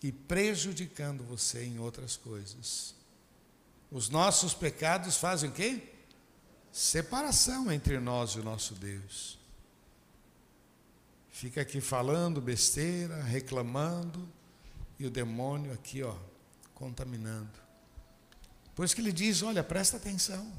[0.03, 2.94] e prejudicando você em outras coisas.
[3.90, 5.83] Os nossos pecados fazem o quê?
[6.70, 9.38] Separação entre nós e o nosso Deus.
[11.31, 14.29] Fica aqui falando besteira, reclamando,
[14.98, 16.16] e o demônio aqui, ó,
[16.74, 17.59] contaminando.
[18.74, 20.53] Por isso que ele diz: olha, presta atenção.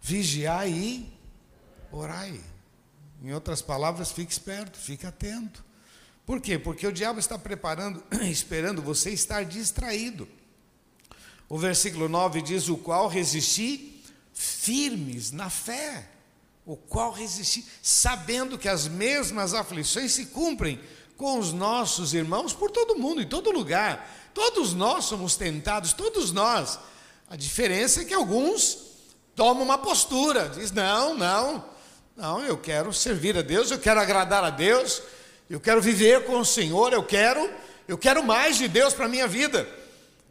[0.00, 1.18] Vigiai e
[1.90, 2.42] orai.
[3.22, 5.64] Em outras palavras, fique esperto, fique atento.
[6.26, 6.58] Por quê?
[6.58, 10.28] Porque o diabo está preparando, esperando você estar distraído.
[11.48, 16.08] O versículo 9 diz: O qual resisti firmes na fé.
[16.66, 20.80] O qual resisti, sabendo que as mesmas aflições se cumprem
[21.16, 24.30] com os nossos irmãos por todo mundo, em todo lugar.
[24.34, 26.78] Todos nós somos tentados, todos nós.
[27.28, 28.78] A diferença é que alguns
[29.36, 31.71] tomam uma postura, diz: "Não, não.
[32.16, 35.02] Não, eu quero servir a Deus, eu quero agradar a Deus,
[35.48, 37.50] eu quero viver com o Senhor, eu quero,
[37.88, 39.68] eu quero mais de Deus para a minha vida.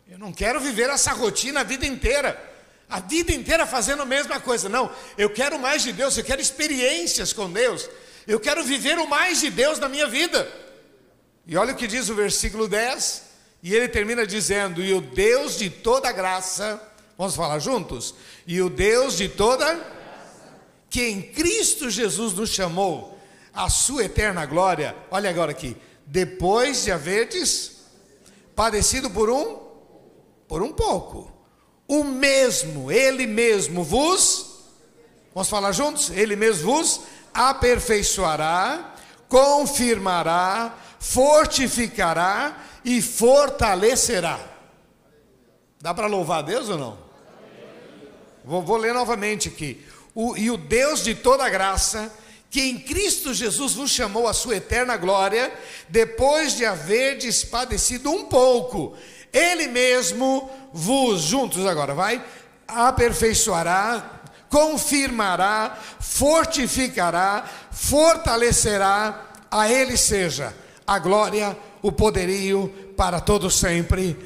[0.10, 2.50] Eu não quero viver essa rotina a vida inteira.
[2.89, 4.67] A vida inteira fazendo a mesma coisa.
[4.67, 7.89] Não, eu quero mais de Deus, eu quero experiências com Deus.
[8.28, 10.48] Eu quero viver o mais de Deus na minha vida.
[11.48, 13.24] E olha o que diz o versículo 10:
[13.63, 16.80] e ele termina dizendo: E o Deus de toda graça,
[17.22, 18.15] Vamos falar juntos?
[18.48, 19.80] E o Deus de toda
[20.91, 23.17] que em Cristo Jesus nos chamou
[23.51, 24.95] à sua eterna glória.
[25.10, 25.75] Olha agora aqui,
[26.06, 27.77] depois de haverdes
[28.56, 29.60] padecido por um
[30.47, 31.32] por um pouco.
[31.88, 34.51] O mesmo, ele mesmo vos
[35.34, 36.10] Vamos falar juntos?
[36.10, 37.01] Ele mesmo vos
[37.34, 38.95] aperfeiçoará,
[39.30, 44.39] confirmará, fortificará e fortalecerá.
[45.80, 46.97] Dá para louvar a Deus ou não?
[48.43, 49.86] Vou, vou ler novamente aqui.
[50.13, 52.12] O, e o Deus de toda graça,
[52.50, 55.52] que em Cristo Jesus vos chamou à sua eterna glória,
[55.88, 57.17] depois de haver
[57.50, 58.95] padecido um pouco,
[59.32, 62.21] Ele mesmo vos, juntos agora, vai,
[62.67, 70.54] aperfeiçoará, confirmará, fortificará, fortalecerá, a Ele seja
[70.86, 74.17] a glória, o poderio para todos sempre.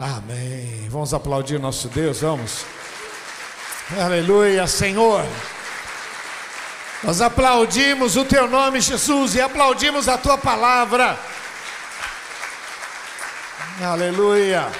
[0.00, 0.88] Amém.
[0.88, 2.64] Vamos aplaudir nosso Deus, vamos.
[3.90, 5.26] Aleluia, Senhor.
[7.02, 11.18] Nós aplaudimos o teu nome, Jesus, e aplaudimos a tua palavra.
[13.82, 14.72] Aleluia.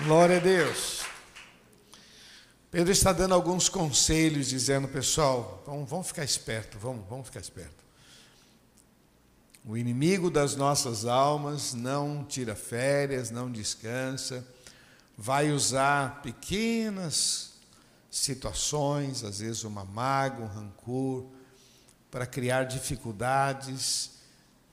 [0.00, 1.02] Glória a Deus.
[2.70, 7.84] Pedro está dando alguns conselhos, dizendo, pessoal, vamos, vamos ficar esperto, vamos, vamos ficar esperto.
[9.62, 14.42] O inimigo das nossas almas não tira férias, não descansa
[15.16, 17.54] vai usar pequenas
[18.10, 21.26] situações, às vezes uma mágoa, um rancor,
[22.10, 24.12] para criar dificuldades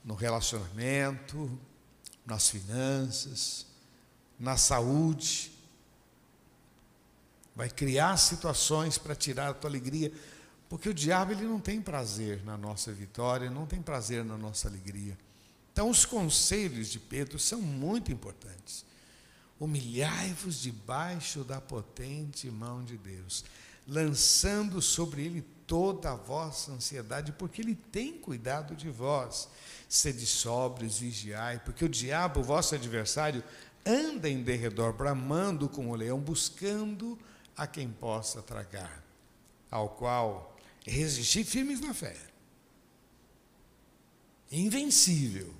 [0.04, 1.58] no relacionamento,
[2.24, 3.66] nas finanças,
[4.38, 5.52] na saúde.
[7.54, 10.12] Vai criar situações para tirar a tua alegria,
[10.68, 14.68] porque o diabo ele não tem prazer na nossa vitória, não tem prazer na nossa
[14.68, 15.18] alegria.
[15.72, 18.84] Então os conselhos de Pedro são muito importantes.
[19.62, 23.44] Humilhai-vos debaixo da potente mão de Deus,
[23.86, 29.48] lançando sobre ele toda a vossa ansiedade, porque ele tem cuidado de vós.
[29.88, 33.44] Sede sóbrios, vigiai, porque o diabo, vosso adversário,
[33.86, 37.16] anda em derredor, bramando como o leão, buscando
[37.56, 39.00] a quem possa tragar,
[39.70, 42.16] ao qual resistir firmes na fé.
[44.50, 45.54] Invencível.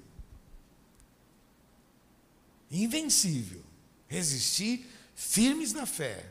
[2.69, 3.71] Invencível
[4.13, 6.27] resistir firmes na fé,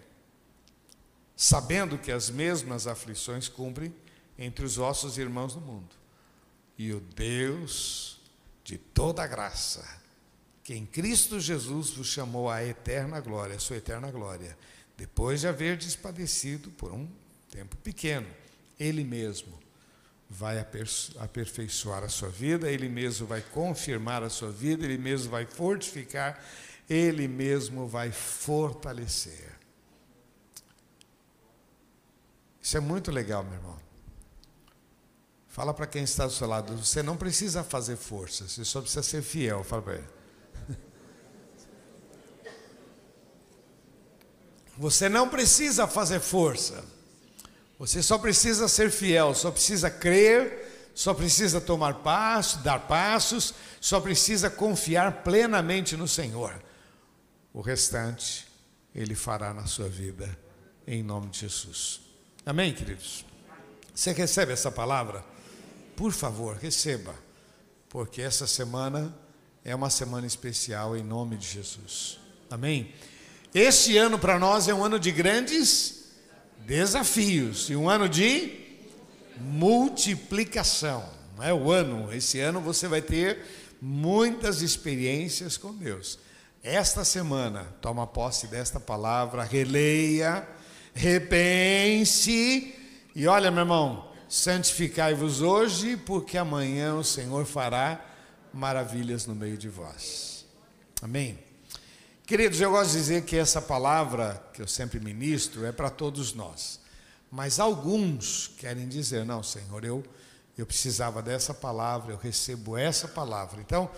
[1.36, 3.94] sabendo que as mesmas aflições cumprem
[4.38, 5.90] entre os vossos irmãos no mundo.
[6.78, 8.20] E o Deus
[8.64, 9.84] de toda graça,
[10.64, 14.56] que em Cristo Jesus vos chamou à eterna glória, a sua eterna glória,
[14.96, 17.10] depois de haver despadecido por um
[17.50, 18.28] tempo pequeno,
[18.80, 19.60] Ele mesmo
[20.30, 20.60] vai
[21.20, 26.40] aperfeiçoar a sua vida, Ele mesmo vai confirmar a sua vida, Ele mesmo vai fortificar
[26.92, 29.58] ele mesmo vai fortalecer.
[32.62, 33.80] Isso é muito legal, meu irmão.
[35.48, 39.04] Fala para quem está do seu lado, você não precisa fazer força, você só precisa
[39.04, 39.64] ser fiel.
[39.64, 40.08] Fala para ele.
[44.78, 46.84] Você não precisa fazer força.
[47.78, 54.00] Você só precisa ser fiel, só precisa crer, só precisa tomar passos, dar passos, só
[54.00, 56.62] precisa confiar plenamente no Senhor.
[57.54, 58.48] O restante
[58.94, 60.38] Ele fará na sua vida,
[60.88, 62.02] em nome de Jesus.
[62.46, 63.26] Amém, queridos?
[63.94, 65.24] Você recebe essa palavra?
[65.96, 67.14] Por favor, receba,
[67.90, 69.14] porque essa semana
[69.64, 72.18] é uma semana especial em nome de Jesus.
[72.50, 72.94] Amém?
[73.54, 76.06] Este ano para nós é um ano de grandes
[76.66, 78.60] desafios e um ano de
[79.38, 81.08] multiplicação.
[81.36, 83.40] Não é o ano, esse ano você vai ter
[83.82, 86.18] muitas experiências com Deus.
[86.64, 90.48] Esta semana, toma posse desta palavra, releia,
[90.94, 92.76] repense,
[93.16, 98.00] e olha, meu irmão, santificai-vos hoje, porque amanhã o Senhor fará
[98.54, 100.46] maravilhas no meio de vós.
[101.02, 101.40] Amém?
[102.28, 106.36] Queridos, eu gosto de dizer que essa palavra que eu sempre ministro é para todos
[106.36, 106.80] nós.
[107.32, 110.04] Mas alguns querem dizer: não, Senhor, eu,
[110.56, 113.60] eu precisava dessa palavra, eu recebo essa palavra.
[113.60, 113.90] Então,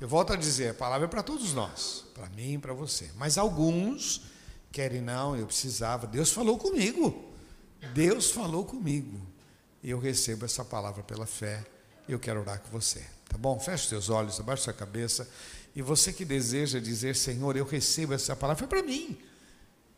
[0.00, 3.10] eu volto a dizer, a palavra é para todos nós, para mim e para você.
[3.16, 4.22] Mas alguns
[4.72, 6.06] querem, não, eu precisava.
[6.06, 7.32] Deus falou comigo.
[7.94, 9.20] Deus falou comigo.
[9.82, 11.64] E eu recebo essa palavra pela fé.
[12.08, 13.04] Eu quero orar com você.
[13.28, 13.58] Tá bom?
[13.58, 15.28] Feche seus olhos, abaixe sua cabeça.
[15.74, 19.18] E você que deseja dizer, Senhor, eu recebo essa palavra, foi para mim.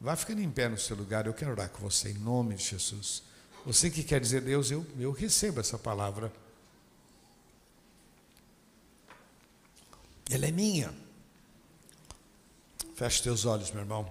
[0.01, 2.65] Vá ficando em pé no seu lugar, eu quero orar com você em nome de
[2.65, 3.23] Jesus.
[3.65, 6.33] Você que quer dizer, Deus, eu, eu recebo essa palavra.
[10.31, 10.93] Ela é minha.
[12.95, 14.11] Feche teus olhos, meu irmão.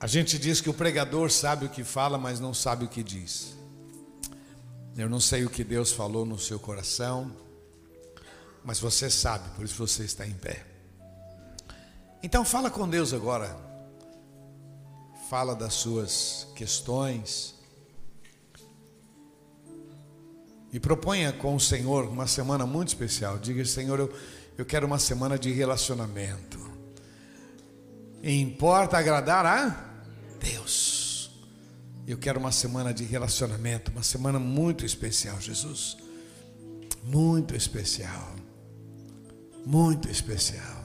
[0.00, 3.02] A gente diz que o pregador sabe o que fala, mas não sabe o que
[3.02, 3.54] diz.
[4.96, 7.34] Eu não sei o que Deus falou no seu coração,
[8.62, 10.64] mas você sabe, por isso você está em pé.
[12.22, 13.56] Então fala com Deus agora.
[15.28, 17.53] Fala das suas questões
[20.74, 23.38] E proponha com o Senhor uma semana muito especial.
[23.38, 24.12] Diga, Senhor, eu,
[24.58, 26.58] eu quero uma semana de relacionamento.
[28.20, 29.94] E importa agradar a
[30.40, 31.30] Deus.
[32.08, 35.96] Eu quero uma semana de relacionamento, uma semana muito especial, Jesus.
[37.04, 38.34] Muito especial.
[39.64, 40.84] Muito especial.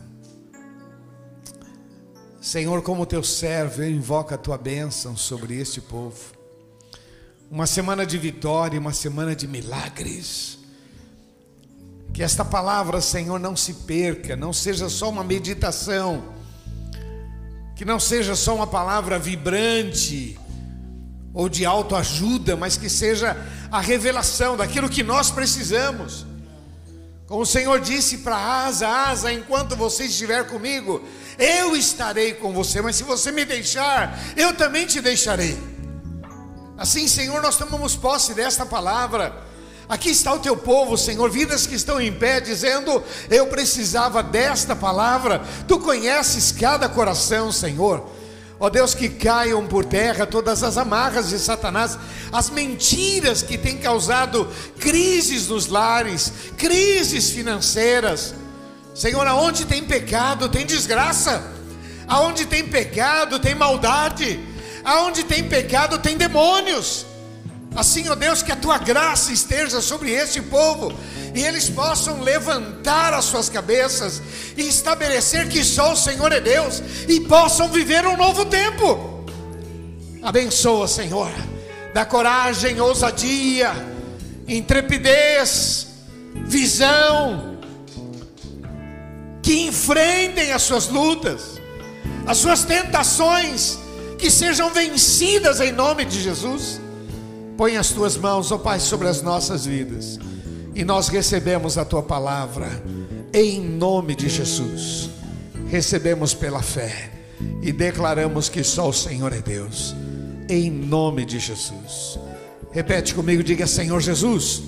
[2.40, 6.39] Senhor, como teu servo, eu invoco a tua bênção sobre este povo.
[7.52, 10.60] Uma semana de vitória, uma semana de milagres.
[12.14, 16.36] Que esta palavra, Senhor, não se perca, não seja só uma meditação,
[17.76, 20.38] que não seja só uma palavra vibrante
[21.34, 23.36] ou de autoajuda, mas que seja
[23.72, 26.28] a revelação daquilo que nós precisamos.
[27.26, 31.04] Como o Senhor disse para Asa, Asa, enquanto você estiver comigo,
[31.38, 35.79] eu estarei com você, mas se você me deixar, eu também te deixarei.
[36.80, 39.44] Assim, Senhor, nós tomamos posse desta palavra.
[39.90, 44.74] Aqui está o teu povo, Senhor, vidas que estão em pé, dizendo: Eu precisava desta
[44.78, 45.42] palavra.
[45.68, 48.10] Tu conheces cada coração, Senhor.
[48.58, 51.98] Ó oh Deus, que caiam por terra todas as amarras de Satanás,
[52.32, 54.48] as mentiras que têm causado
[54.80, 58.34] crises nos lares, crises financeiras.
[58.96, 61.44] Senhor, aonde tem pecado, tem desgraça.
[62.08, 64.40] Aonde tem pecado, tem maldade.
[64.84, 67.06] Aonde tem pecado, tem demônios.
[67.76, 70.92] Assim, ó Deus, que a tua graça esteja sobre este povo
[71.36, 74.22] e eles possam levantar as suas cabeças
[74.58, 79.24] e estabelecer que só o Senhor é Deus e possam viver um novo tempo.
[80.22, 81.32] Abençoa, Senhor,
[81.94, 83.72] dá coragem, ousadia,
[84.48, 85.88] intrepidez,
[86.46, 87.60] visão,
[89.44, 91.62] que enfrentem as suas lutas,
[92.26, 93.78] as suas tentações,
[94.20, 96.80] que sejam vencidas em nome de Jesus.
[97.58, 100.20] Põe as tuas mãos, ó oh Pai, sobre as nossas vidas,
[100.76, 102.70] e nós recebemos a tua palavra,
[103.34, 105.10] em nome de Jesus.
[105.68, 107.12] Recebemos pela fé
[107.62, 109.96] e declaramos que só o Senhor é Deus,
[110.48, 112.20] em nome de Jesus.
[112.72, 114.62] Repete comigo, diga Senhor Jesus,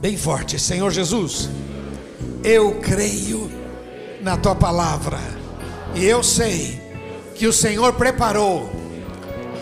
[0.00, 1.48] bem forte, Senhor Jesus
[2.44, 3.50] eu creio
[4.20, 5.18] na tua palavra,
[5.94, 6.78] e eu sei
[7.34, 8.70] que o Senhor preparou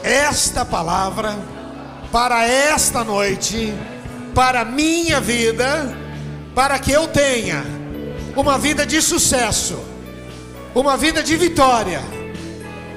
[0.02, 1.36] esta palavra
[2.10, 3.72] para esta noite,
[4.34, 5.96] para minha vida,
[6.54, 7.64] para que eu tenha
[8.36, 9.78] uma vida de sucesso,
[10.74, 12.00] uma vida de vitória.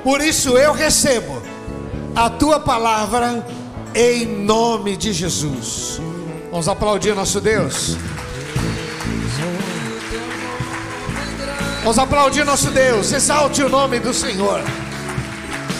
[0.03, 1.41] Por isso eu recebo
[2.15, 3.45] a tua palavra
[3.93, 5.99] em nome de Jesus.
[6.51, 7.97] Vamos aplaudir nosso Deus.
[11.85, 14.59] Vamos aplaudir nosso Deus, exalte o nome do Senhor.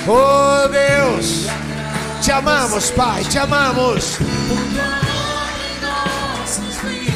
[0.08, 1.48] Oh Deus,
[2.22, 4.20] te amamos, Pai, te amamos.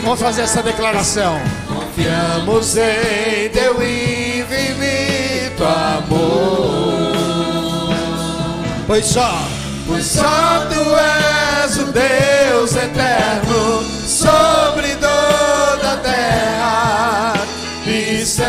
[0.01, 1.39] Vamos fazer essa declaração.
[1.67, 7.13] Confiamos em teu infinito amor.
[8.87, 9.47] Pois só,
[9.85, 10.95] pois só tu
[11.63, 13.98] és o Deus eterno
[18.29, 18.45] céu.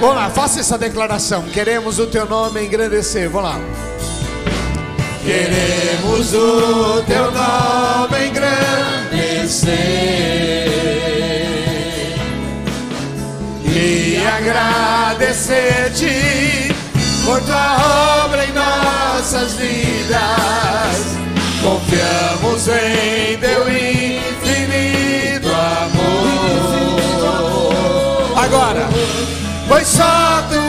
[0.00, 1.44] Vamos lá, faça essa declaração.
[1.44, 3.30] Queremos o teu nome engrandecer.
[3.30, 3.60] Vamos lá.
[5.24, 9.72] Queremos o teu nome engrandecer
[13.64, 16.74] e agradecer-te
[17.24, 21.16] por tua obra em nossas vidas.
[21.62, 23.66] Confiamos em teu
[28.54, 28.88] Agora.
[29.66, 30.60] Pois só tu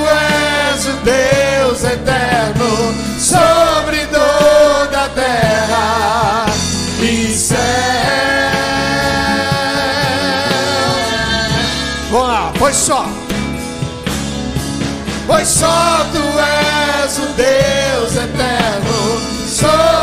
[0.73, 6.45] és o Deus eterno sobre toda a terra.
[6.99, 7.57] E céu.
[12.09, 13.05] Vamos lá, pois só,
[15.27, 19.94] pois só tu és o Deus eterno sobre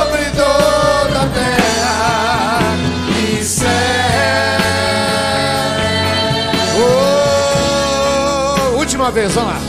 [9.03, 9.61] uma vez, vamos lá.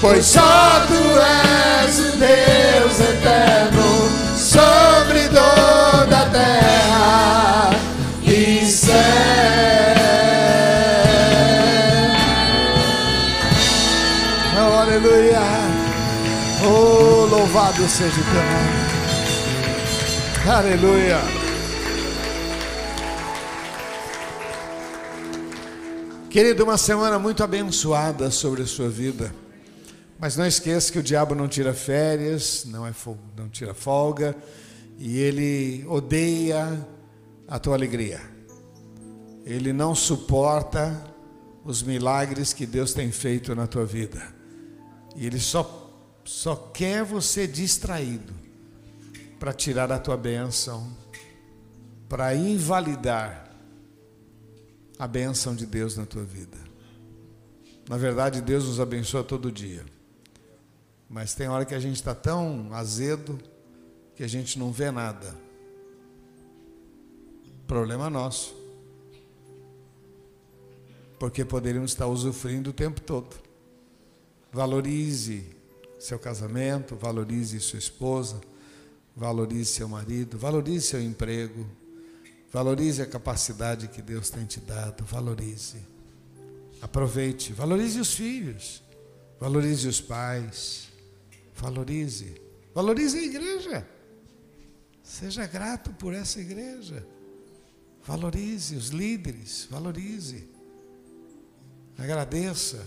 [0.00, 0.94] Pois só tu
[1.84, 7.70] és o Deus eterno sobre toda a terra
[8.22, 8.94] e céu.
[14.56, 15.42] Oh, aleluia.
[16.64, 18.86] Oh, louvado seja o teu nome.
[20.48, 21.35] Aleluia.
[26.36, 29.34] Querido, uma semana muito abençoada sobre a sua vida.
[30.18, 32.92] Mas não esqueça que o diabo não tira férias, não, é
[33.34, 34.36] não tira folga,
[34.98, 36.86] e ele odeia
[37.48, 38.20] a tua alegria.
[39.46, 41.02] Ele não suporta
[41.64, 44.22] os milagres que Deus tem feito na tua vida.
[45.16, 45.90] E ele só,
[46.22, 48.34] só quer você distraído
[49.40, 50.86] para tirar a tua bênção,
[52.10, 53.45] para invalidar
[54.98, 56.58] a bênção de Deus na tua vida.
[57.88, 59.84] Na verdade, Deus nos abençoa todo dia.
[61.08, 63.38] Mas tem hora que a gente está tão azedo
[64.14, 65.34] que a gente não vê nada.
[67.66, 68.56] Problema nosso.
[71.18, 73.36] Porque poderíamos estar usufruindo o tempo todo.
[74.52, 75.44] Valorize
[75.98, 78.40] seu casamento, valorize sua esposa,
[79.14, 81.66] valorize seu marido, valorize seu emprego,
[82.56, 85.76] valorize a capacidade que Deus tem te dado, valorize.
[86.80, 88.82] Aproveite, valorize os filhos,
[89.38, 90.88] valorize os pais.
[91.54, 92.40] Valorize.
[92.74, 93.88] Valorize a igreja.
[95.02, 97.06] Seja grato por essa igreja.
[98.04, 99.66] Valorize os líderes.
[99.70, 100.48] Valorize.
[101.98, 102.86] Agradeça.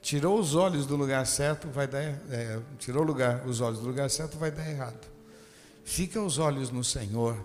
[0.00, 2.02] Tirou os olhos do lugar certo, vai dar.
[2.02, 5.15] É, tirou lugar, os olhos do lugar certo, vai dar errado.
[5.86, 7.38] Fica os olhos no Senhor,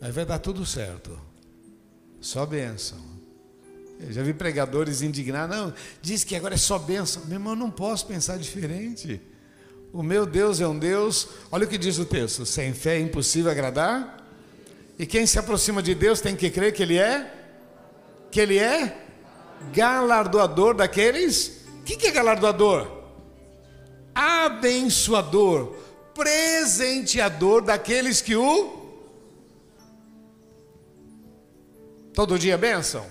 [0.00, 1.18] aí vai dar tudo certo.
[2.20, 2.96] Só bênção.
[3.98, 7.24] Eu já vi pregadores indignar, não, diz que agora é só bênção.
[7.24, 9.20] Meu irmão, não posso pensar diferente.
[9.92, 13.00] O meu Deus é um Deus, olha o que diz o texto: sem fé é
[13.00, 14.28] impossível agradar.
[14.96, 17.34] E quem se aproxima de Deus tem que crer que Ele é,
[18.30, 18.96] que Ele é
[19.74, 21.64] galardoador daqueles.
[21.80, 22.86] O que, que é galardoador?
[24.14, 25.76] Abençoador,
[26.14, 28.82] presenteador daqueles que o.
[32.14, 33.06] Todo dia bênção?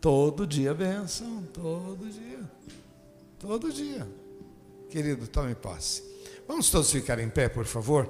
[0.00, 2.50] Todo dia bênção, todo dia.
[3.38, 4.08] Todo dia.
[4.90, 6.02] Querido, tome posse.
[6.46, 8.08] Vamos todos ficar em pé, por favor?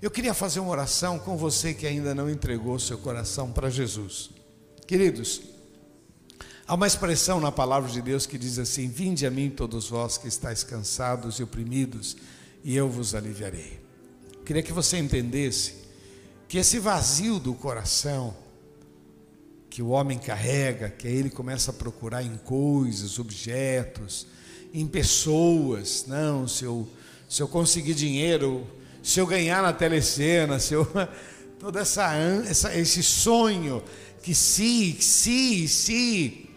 [0.00, 4.30] Eu queria fazer uma oração com você que ainda não entregou seu coração para Jesus.
[4.86, 5.42] Queridos,
[6.66, 10.16] há uma expressão na palavra de Deus que diz assim: Vinde a mim, todos vós
[10.16, 12.16] que estáis cansados e oprimidos,
[12.62, 13.80] e eu vos aliviarei.
[14.44, 15.74] queria que você entendesse
[16.48, 18.36] que esse vazio do coração,
[19.68, 24.26] que o homem carrega, que aí ele começa a procurar em coisas, objetos,
[24.74, 26.06] em pessoas.
[26.08, 26.88] Não, se eu,
[27.28, 28.66] se eu conseguir dinheiro,
[29.02, 30.86] se eu ganhar na telecena, se eu.
[31.60, 33.82] Todo essa, essa, esse sonho
[34.22, 36.50] que se, se, se.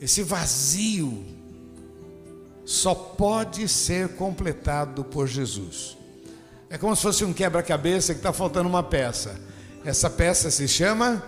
[0.00, 1.37] Esse vazio
[2.68, 5.96] só pode ser completado por Jesus.
[6.68, 9.40] É como se fosse um quebra-cabeça que está faltando uma peça.
[9.82, 11.24] Essa peça se chama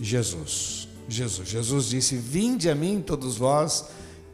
[0.00, 0.88] Jesus.
[1.08, 1.48] Jesus.
[1.48, 3.84] Jesus disse: Vinde a mim, todos vós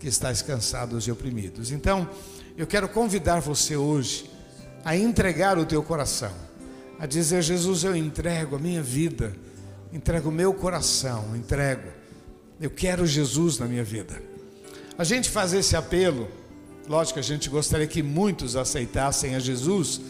[0.00, 1.70] que estáis cansados e oprimidos.
[1.70, 2.08] Então,
[2.56, 4.30] eu quero convidar você hoje
[4.82, 6.32] a entregar o teu coração,
[6.98, 9.36] a dizer: Jesus, eu entrego a minha vida,
[9.92, 11.90] entrego o meu coração, entrego.
[12.58, 14.22] Eu quero Jesus na minha vida.
[14.96, 16.26] A gente faz esse apelo,
[16.88, 20.00] lógico a gente gostaria que muitos aceitassem a Jesus,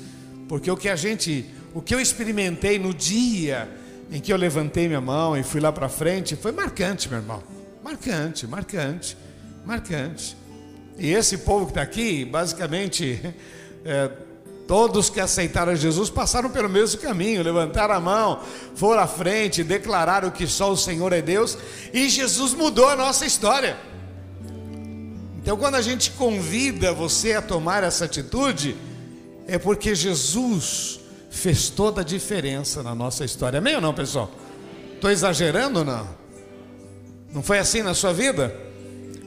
[0.48, 3.68] porque o que a gente o que eu experimentei no dia
[4.10, 7.42] em que eu levantei minha mão e fui lá para frente foi marcante, meu irmão.
[7.82, 9.16] Marcante, marcante,
[9.64, 10.36] marcante.
[10.98, 13.20] E esse povo que está aqui, basicamente,
[13.84, 14.10] é,
[14.66, 18.40] todos que aceitaram Jesus passaram pelo mesmo caminho, levantaram a mão,
[18.74, 21.58] foram à frente, declararam que só o Senhor é Deus,
[21.92, 23.76] e Jesus mudou a nossa história.
[25.46, 28.76] Então, quando a gente convida você a tomar essa atitude,
[29.46, 30.98] é porque Jesus
[31.30, 33.60] fez toda a diferença na nossa história.
[33.60, 34.28] Amém ou não, pessoal?
[34.92, 36.08] Estou exagerando ou não?
[37.32, 38.52] Não foi assim na sua vida?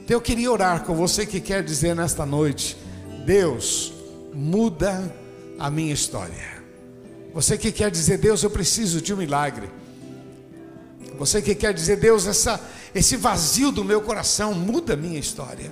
[0.04, 2.76] Então eu queria orar com você que quer dizer nesta noite:
[3.26, 3.94] Deus,
[4.34, 5.16] muda
[5.58, 6.62] a minha história.
[7.34, 9.70] Você que quer dizer, Deus, eu preciso de um milagre.
[11.18, 12.60] Você que quer dizer, Deus, essa,
[12.94, 15.72] esse vazio do meu coração muda a minha história.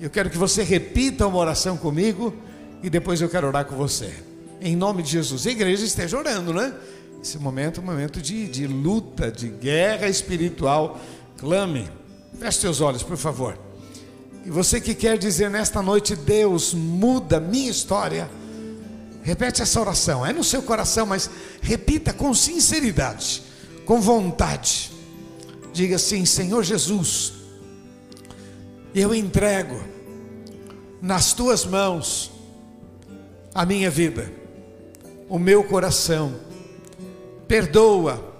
[0.00, 2.34] Eu quero que você repita uma oração comigo
[2.82, 4.12] e depois eu quero orar com você
[4.60, 5.46] em nome de Jesus.
[5.46, 6.74] A igreja esteja orando, né?
[7.22, 11.00] Esse momento é um momento de, de luta, de guerra espiritual.
[11.38, 11.88] Clame.
[12.38, 13.58] Feche seus olhos, por favor.
[14.44, 18.30] E você que quer dizer nesta noite, Deus muda minha história.
[19.22, 20.24] Repete essa oração.
[20.24, 21.28] É no seu coração, mas
[21.60, 23.42] repita com sinceridade,
[23.84, 24.92] com vontade.
[25.72, 27.32] Diga assim: Senhor Jesus,
[28.94, 29.80] eu entrego
[31.00, 32.32] nas tuas mãos
[33.54, 34.30] a minha vida,
[35.28, 36.34] o meu coração.
[37.48, 38.34] Perdoa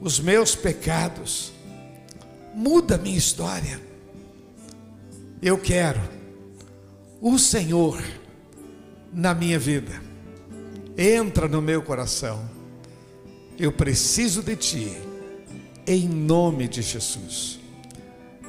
[0.00, 1.52] os meus pecados.
[2.54, 3.80] Muda a minha história.
[5.42, 6.00] Eu quero
[7.20, 8.02] o Senhor
[9.12, 10.00] na minha vida.
[10.96, 12.48] Entra no meu coração.
[13.58, 14.96] Eu preciso de Ti,
[15.86, 17.63] em nome de Jesus.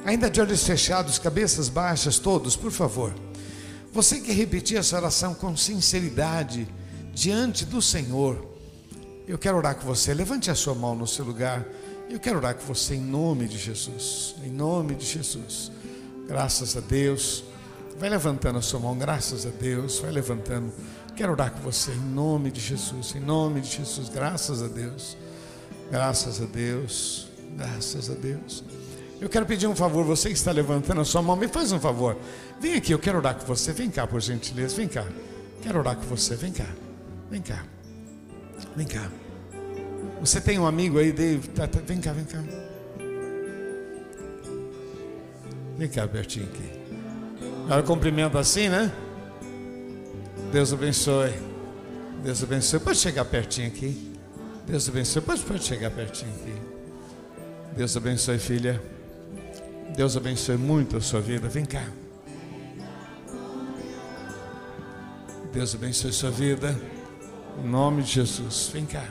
[0.06, 3.12] Ainda de olhos fechados, cabeças baixas, todos, por favor.
[3.92, 6.68] Você que repetir essa oração com sinceridade
[7.12, 8.54] diante do Senhor,
[9.26, 10.14] eu quero orar com você.
[10.14, 11.66] Levante a sua mão no seu lugar.
[12.08, 14.36] Eu quero orar com você em nome de Jesus.
[14.44, 15.72] Em nome de Jesus.
[16.28, 17.42] Graças a Deus.
[17.98, 19.98] Vai levantando a sua mão, graças a Deus.
[19.98, 20.72] Vai levantando.
[21.16, 23.12] Quero orar com você em nome de Jesus.
[23.16, 24.08] Em nome de Jesus.
[24.08, 25.16] Graças a Deus.
[25.90, 27.26] Graças a Deus.
[27.56, 28.62] Graças a Deus.
[29.20, 31.80] Eu quero pedir um favor, você que está levantando a sua mão, me faz um
[31.80, 32.16] favor.
[32.60, 33.72] Vem aqui, eu quero orar com você.
[33.72, 35.04] Vem cá, por gentileza, vem cá.
[35.62, 36.66] Quero orar com você, vem cá.
[37.30, 37.64] Vem cá.
[38.76, 39.10] Vem cá.
[40.20, 41.48] Você tem um amigo aí, Dave?
[41.48, 42.42] Tá, tá, vem cá, vem cá.
[45.78, 46.70] Vem cá, pertinho aqui.
[47.64, 48.92] Agora cumprimento assim, né?
[50.52, 51.32] Deus abençoe.
[52.22, 52.80] Deus abençoe.
[52.80, 54.14] Pode chegar pertinho aqui.
[54.66, 55.22] Deus abençoe.
[55.22, 56.54] Pode, pode chegar pertinho aqui.
[57.76, 58.95] Deus abençoe, filha.
[59.96, 61.48] Deus abençoe muito a sua vida.
[61.48, 61.82] Vem cá.
[65.50, 66.78] Deus abençoe a sua vida.
[67.64, 68.68] Em nome de Jesus.
[68.70, 69.08] Vem cá.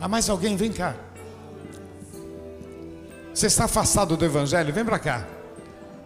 [0.00, 0.56] Há mais alguém?
[0.56, 0.96] Vem cá.
[3.32, 4.74] Você está afastado do Evangelho?
[4.74, 5.28] Vem para cá.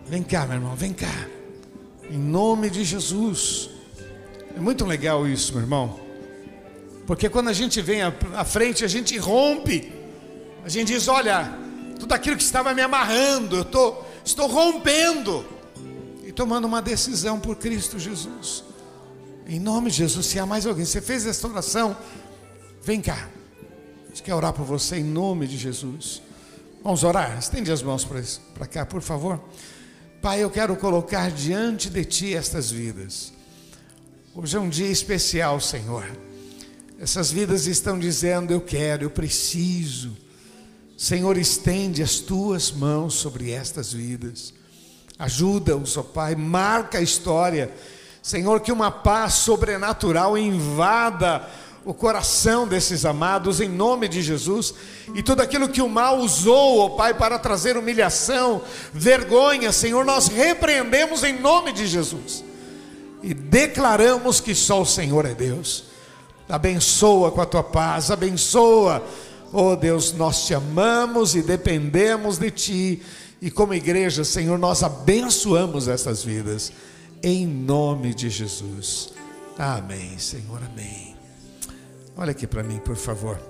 [0.07, 0.77] Vem cá, meu irmão.
[0.77, 1.27] Vem cá.
[2.11, 3.71] Em nome de Jesus.
[4.55, 5.99] É muito legal isso, meu irmão.
[7.07, 9.91] Porque quando a gente vem à frente, a gente rompe.
[10.63, 11.68] A gente diz: olha,
[11.99, 15.45] tudo aquilo que estava me amarrando, eu tô, estou rompendo
[16.25, 18.65] e tomando uma decisão por Cristo Jesus.
[19.47, 21.97] Em nome de Jesus, se há mais alguém, você fez esta oração,
[22.83, 23.29] vem cá.
[24.05, 26.23] A gente quer orar por você em nome de Jesus.
[26.83, 27.39] Vamos orar?
[27.39, 28.07] Estende as mãos
[28.55, 29.41] para cá, por favor.
[30.21, 33.33] Pai, eu quero colocar diante de Ti estas vidas.
[34.35, 36.05] Hoje é um dia especial, Senhor.
[36.99, 40.17] Essas vidas estão dizendo: Eu quero, eu preciso.
[40.99, 44.53] Senhor, estende as tuas mãos sobre estas vidas.
[45.17, 47.73] Ajuda-os, ó Pai, marca a história.
[48.21, 51.49] Senhor, que uma paz sobrenatural invada
[51.85, 54.75] o coração desses amados em nome de Jesus.
[55.15, 58.61] E tudo aquilo que o mal usou, ó Pai, para trazer humilhação,
[58.93, 62.45] vergonha, Senhor, nós repreendemos em nome de Jesus.
[63.23, 65.85] E declaramos que só o Senhor é Deus.
[66.49, 69.07] Abençoa com a tua paz, abençoa
[69.53, 73.03] Oh Deus, nós te amamos e dependemos de Ti.
[73.41, 76.73] E como igreja, Senhor, nós abençoamos essas vidas.
[77.23, 79.13] Em nome de Jesus.
[79.57, 81.17] Amém, Senhor, amém.
[82.17, 83.41] Olha aqui para mim, por favor.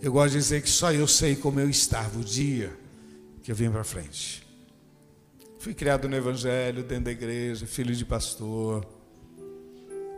[0.00, 2.72] Eu gosto de dizer que só eu sei como eu estava o dia
[3.42, 4.46] que eu vim para frente.
[5.58, 8.86] Fui criado no Evangelho, dentro da igreja, filho de pastor.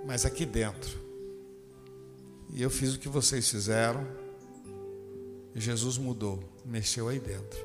[0.06, 0.98] Mas aqui dentro.
[2.52, 4.06] E eu fiz o que vocês fizeram
[5.54, 7.58] Jesus mudou, mexeu aí dentro,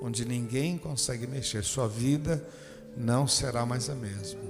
[0.00, 2.46] onde ninguém consegue mexer, sua vida
[2.96, 4.40] não será mais a mesma.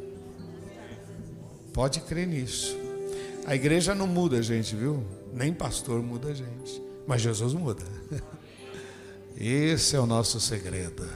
[1.72, 2.76] Pode crer nisso.
[3.46, 5.02] A igreja não muda a gente, viu?
[5.32, 7.84] Nem pastor muda a gente, mas Jesus muda.
[9.36, 11.08] Esse é o nosso segredo.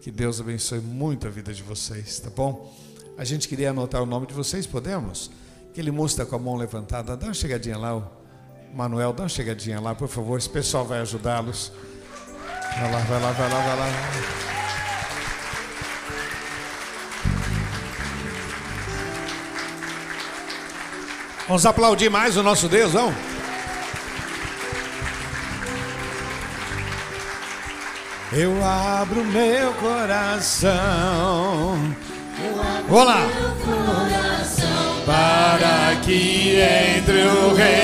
[0.00, 2.76] Que Deus abençoe muito a vida de vocês, tá bom?
[3.16, 5.30] A gente queria anotar o nome de vocês, podemos?
[5.70, 8.23] Aquele moço está com a mão levantada, dá uma chegadinha lá.
[8.74, 10.36] Manuel, dá uma chegadinha lá, por favor.
[10.36, 11.70] Esse pessoal vai ajudá-los.
[12.80, 13.86] Vai lá, vai lá, vai lá, vai lá.
[21.46, 23.14] Vamos aplaudir mais o nosso Deus, vamos?
[28.32, 30.72] Eu abro meu coração.
[32.42, 33.20] Eu abro Vamos lá.
[33.20, 37.83] Meu coração para que entre o Rei.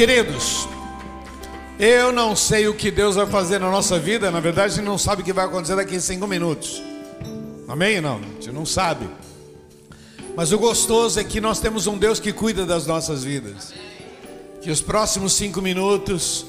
[0.00, 0.66] Queridos,
[1.78, 4.86] eu não sei o que Deus vai fazer na nossa vida, na verdade, a gente
[4.86, 6.82] não sabe o que vai acontecer daqui a cinco minutos.
[7.68, 8.16] Amém não?
[8.16, 9.06] A gente não sabe.
[10.34, 13.74] Mas o gostoso é que nós temos um Deus que cuida das nossas vidas.
[14.62, 16.46] Que os próximos cinco minutos,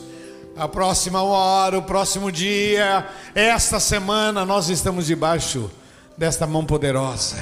[0.56, 5.70] a próxima hora, o próximo dia, esta semana, nós estamos debaixo
[6.18, 7.36] desta mão poderosa,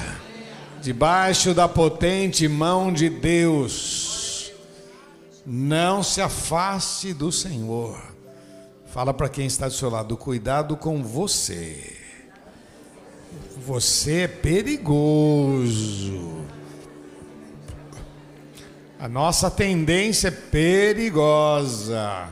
[0.82, 4.09] debaixo da potente mão de Deus.
[5.52, 8.00] Não se afaste do Senhor.
[8.86, 11.96] Fala para quem está do seu lado, cuidado com você.
[13.66, 14.84] Você é perigoso.
[18.96, 22.28] A nossa tendência é perigosa.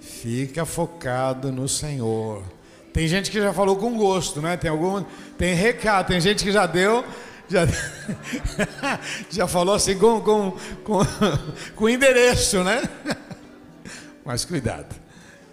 [0.00, 2.42] Fica focado no Senhor.
[2.92, 4.56] Tem gente que já falou com gosto, né?
[4.56, 5.04] Tem algum,
[5.38, 7.04] tem recado, tem gente que já deu,
[7.50, 7.66] já,
[9.28, 11.00] já falou assim com, com, com,
[11.74, 12.82] com endereço, né?
[14.24, 14.99] Mas cuidado.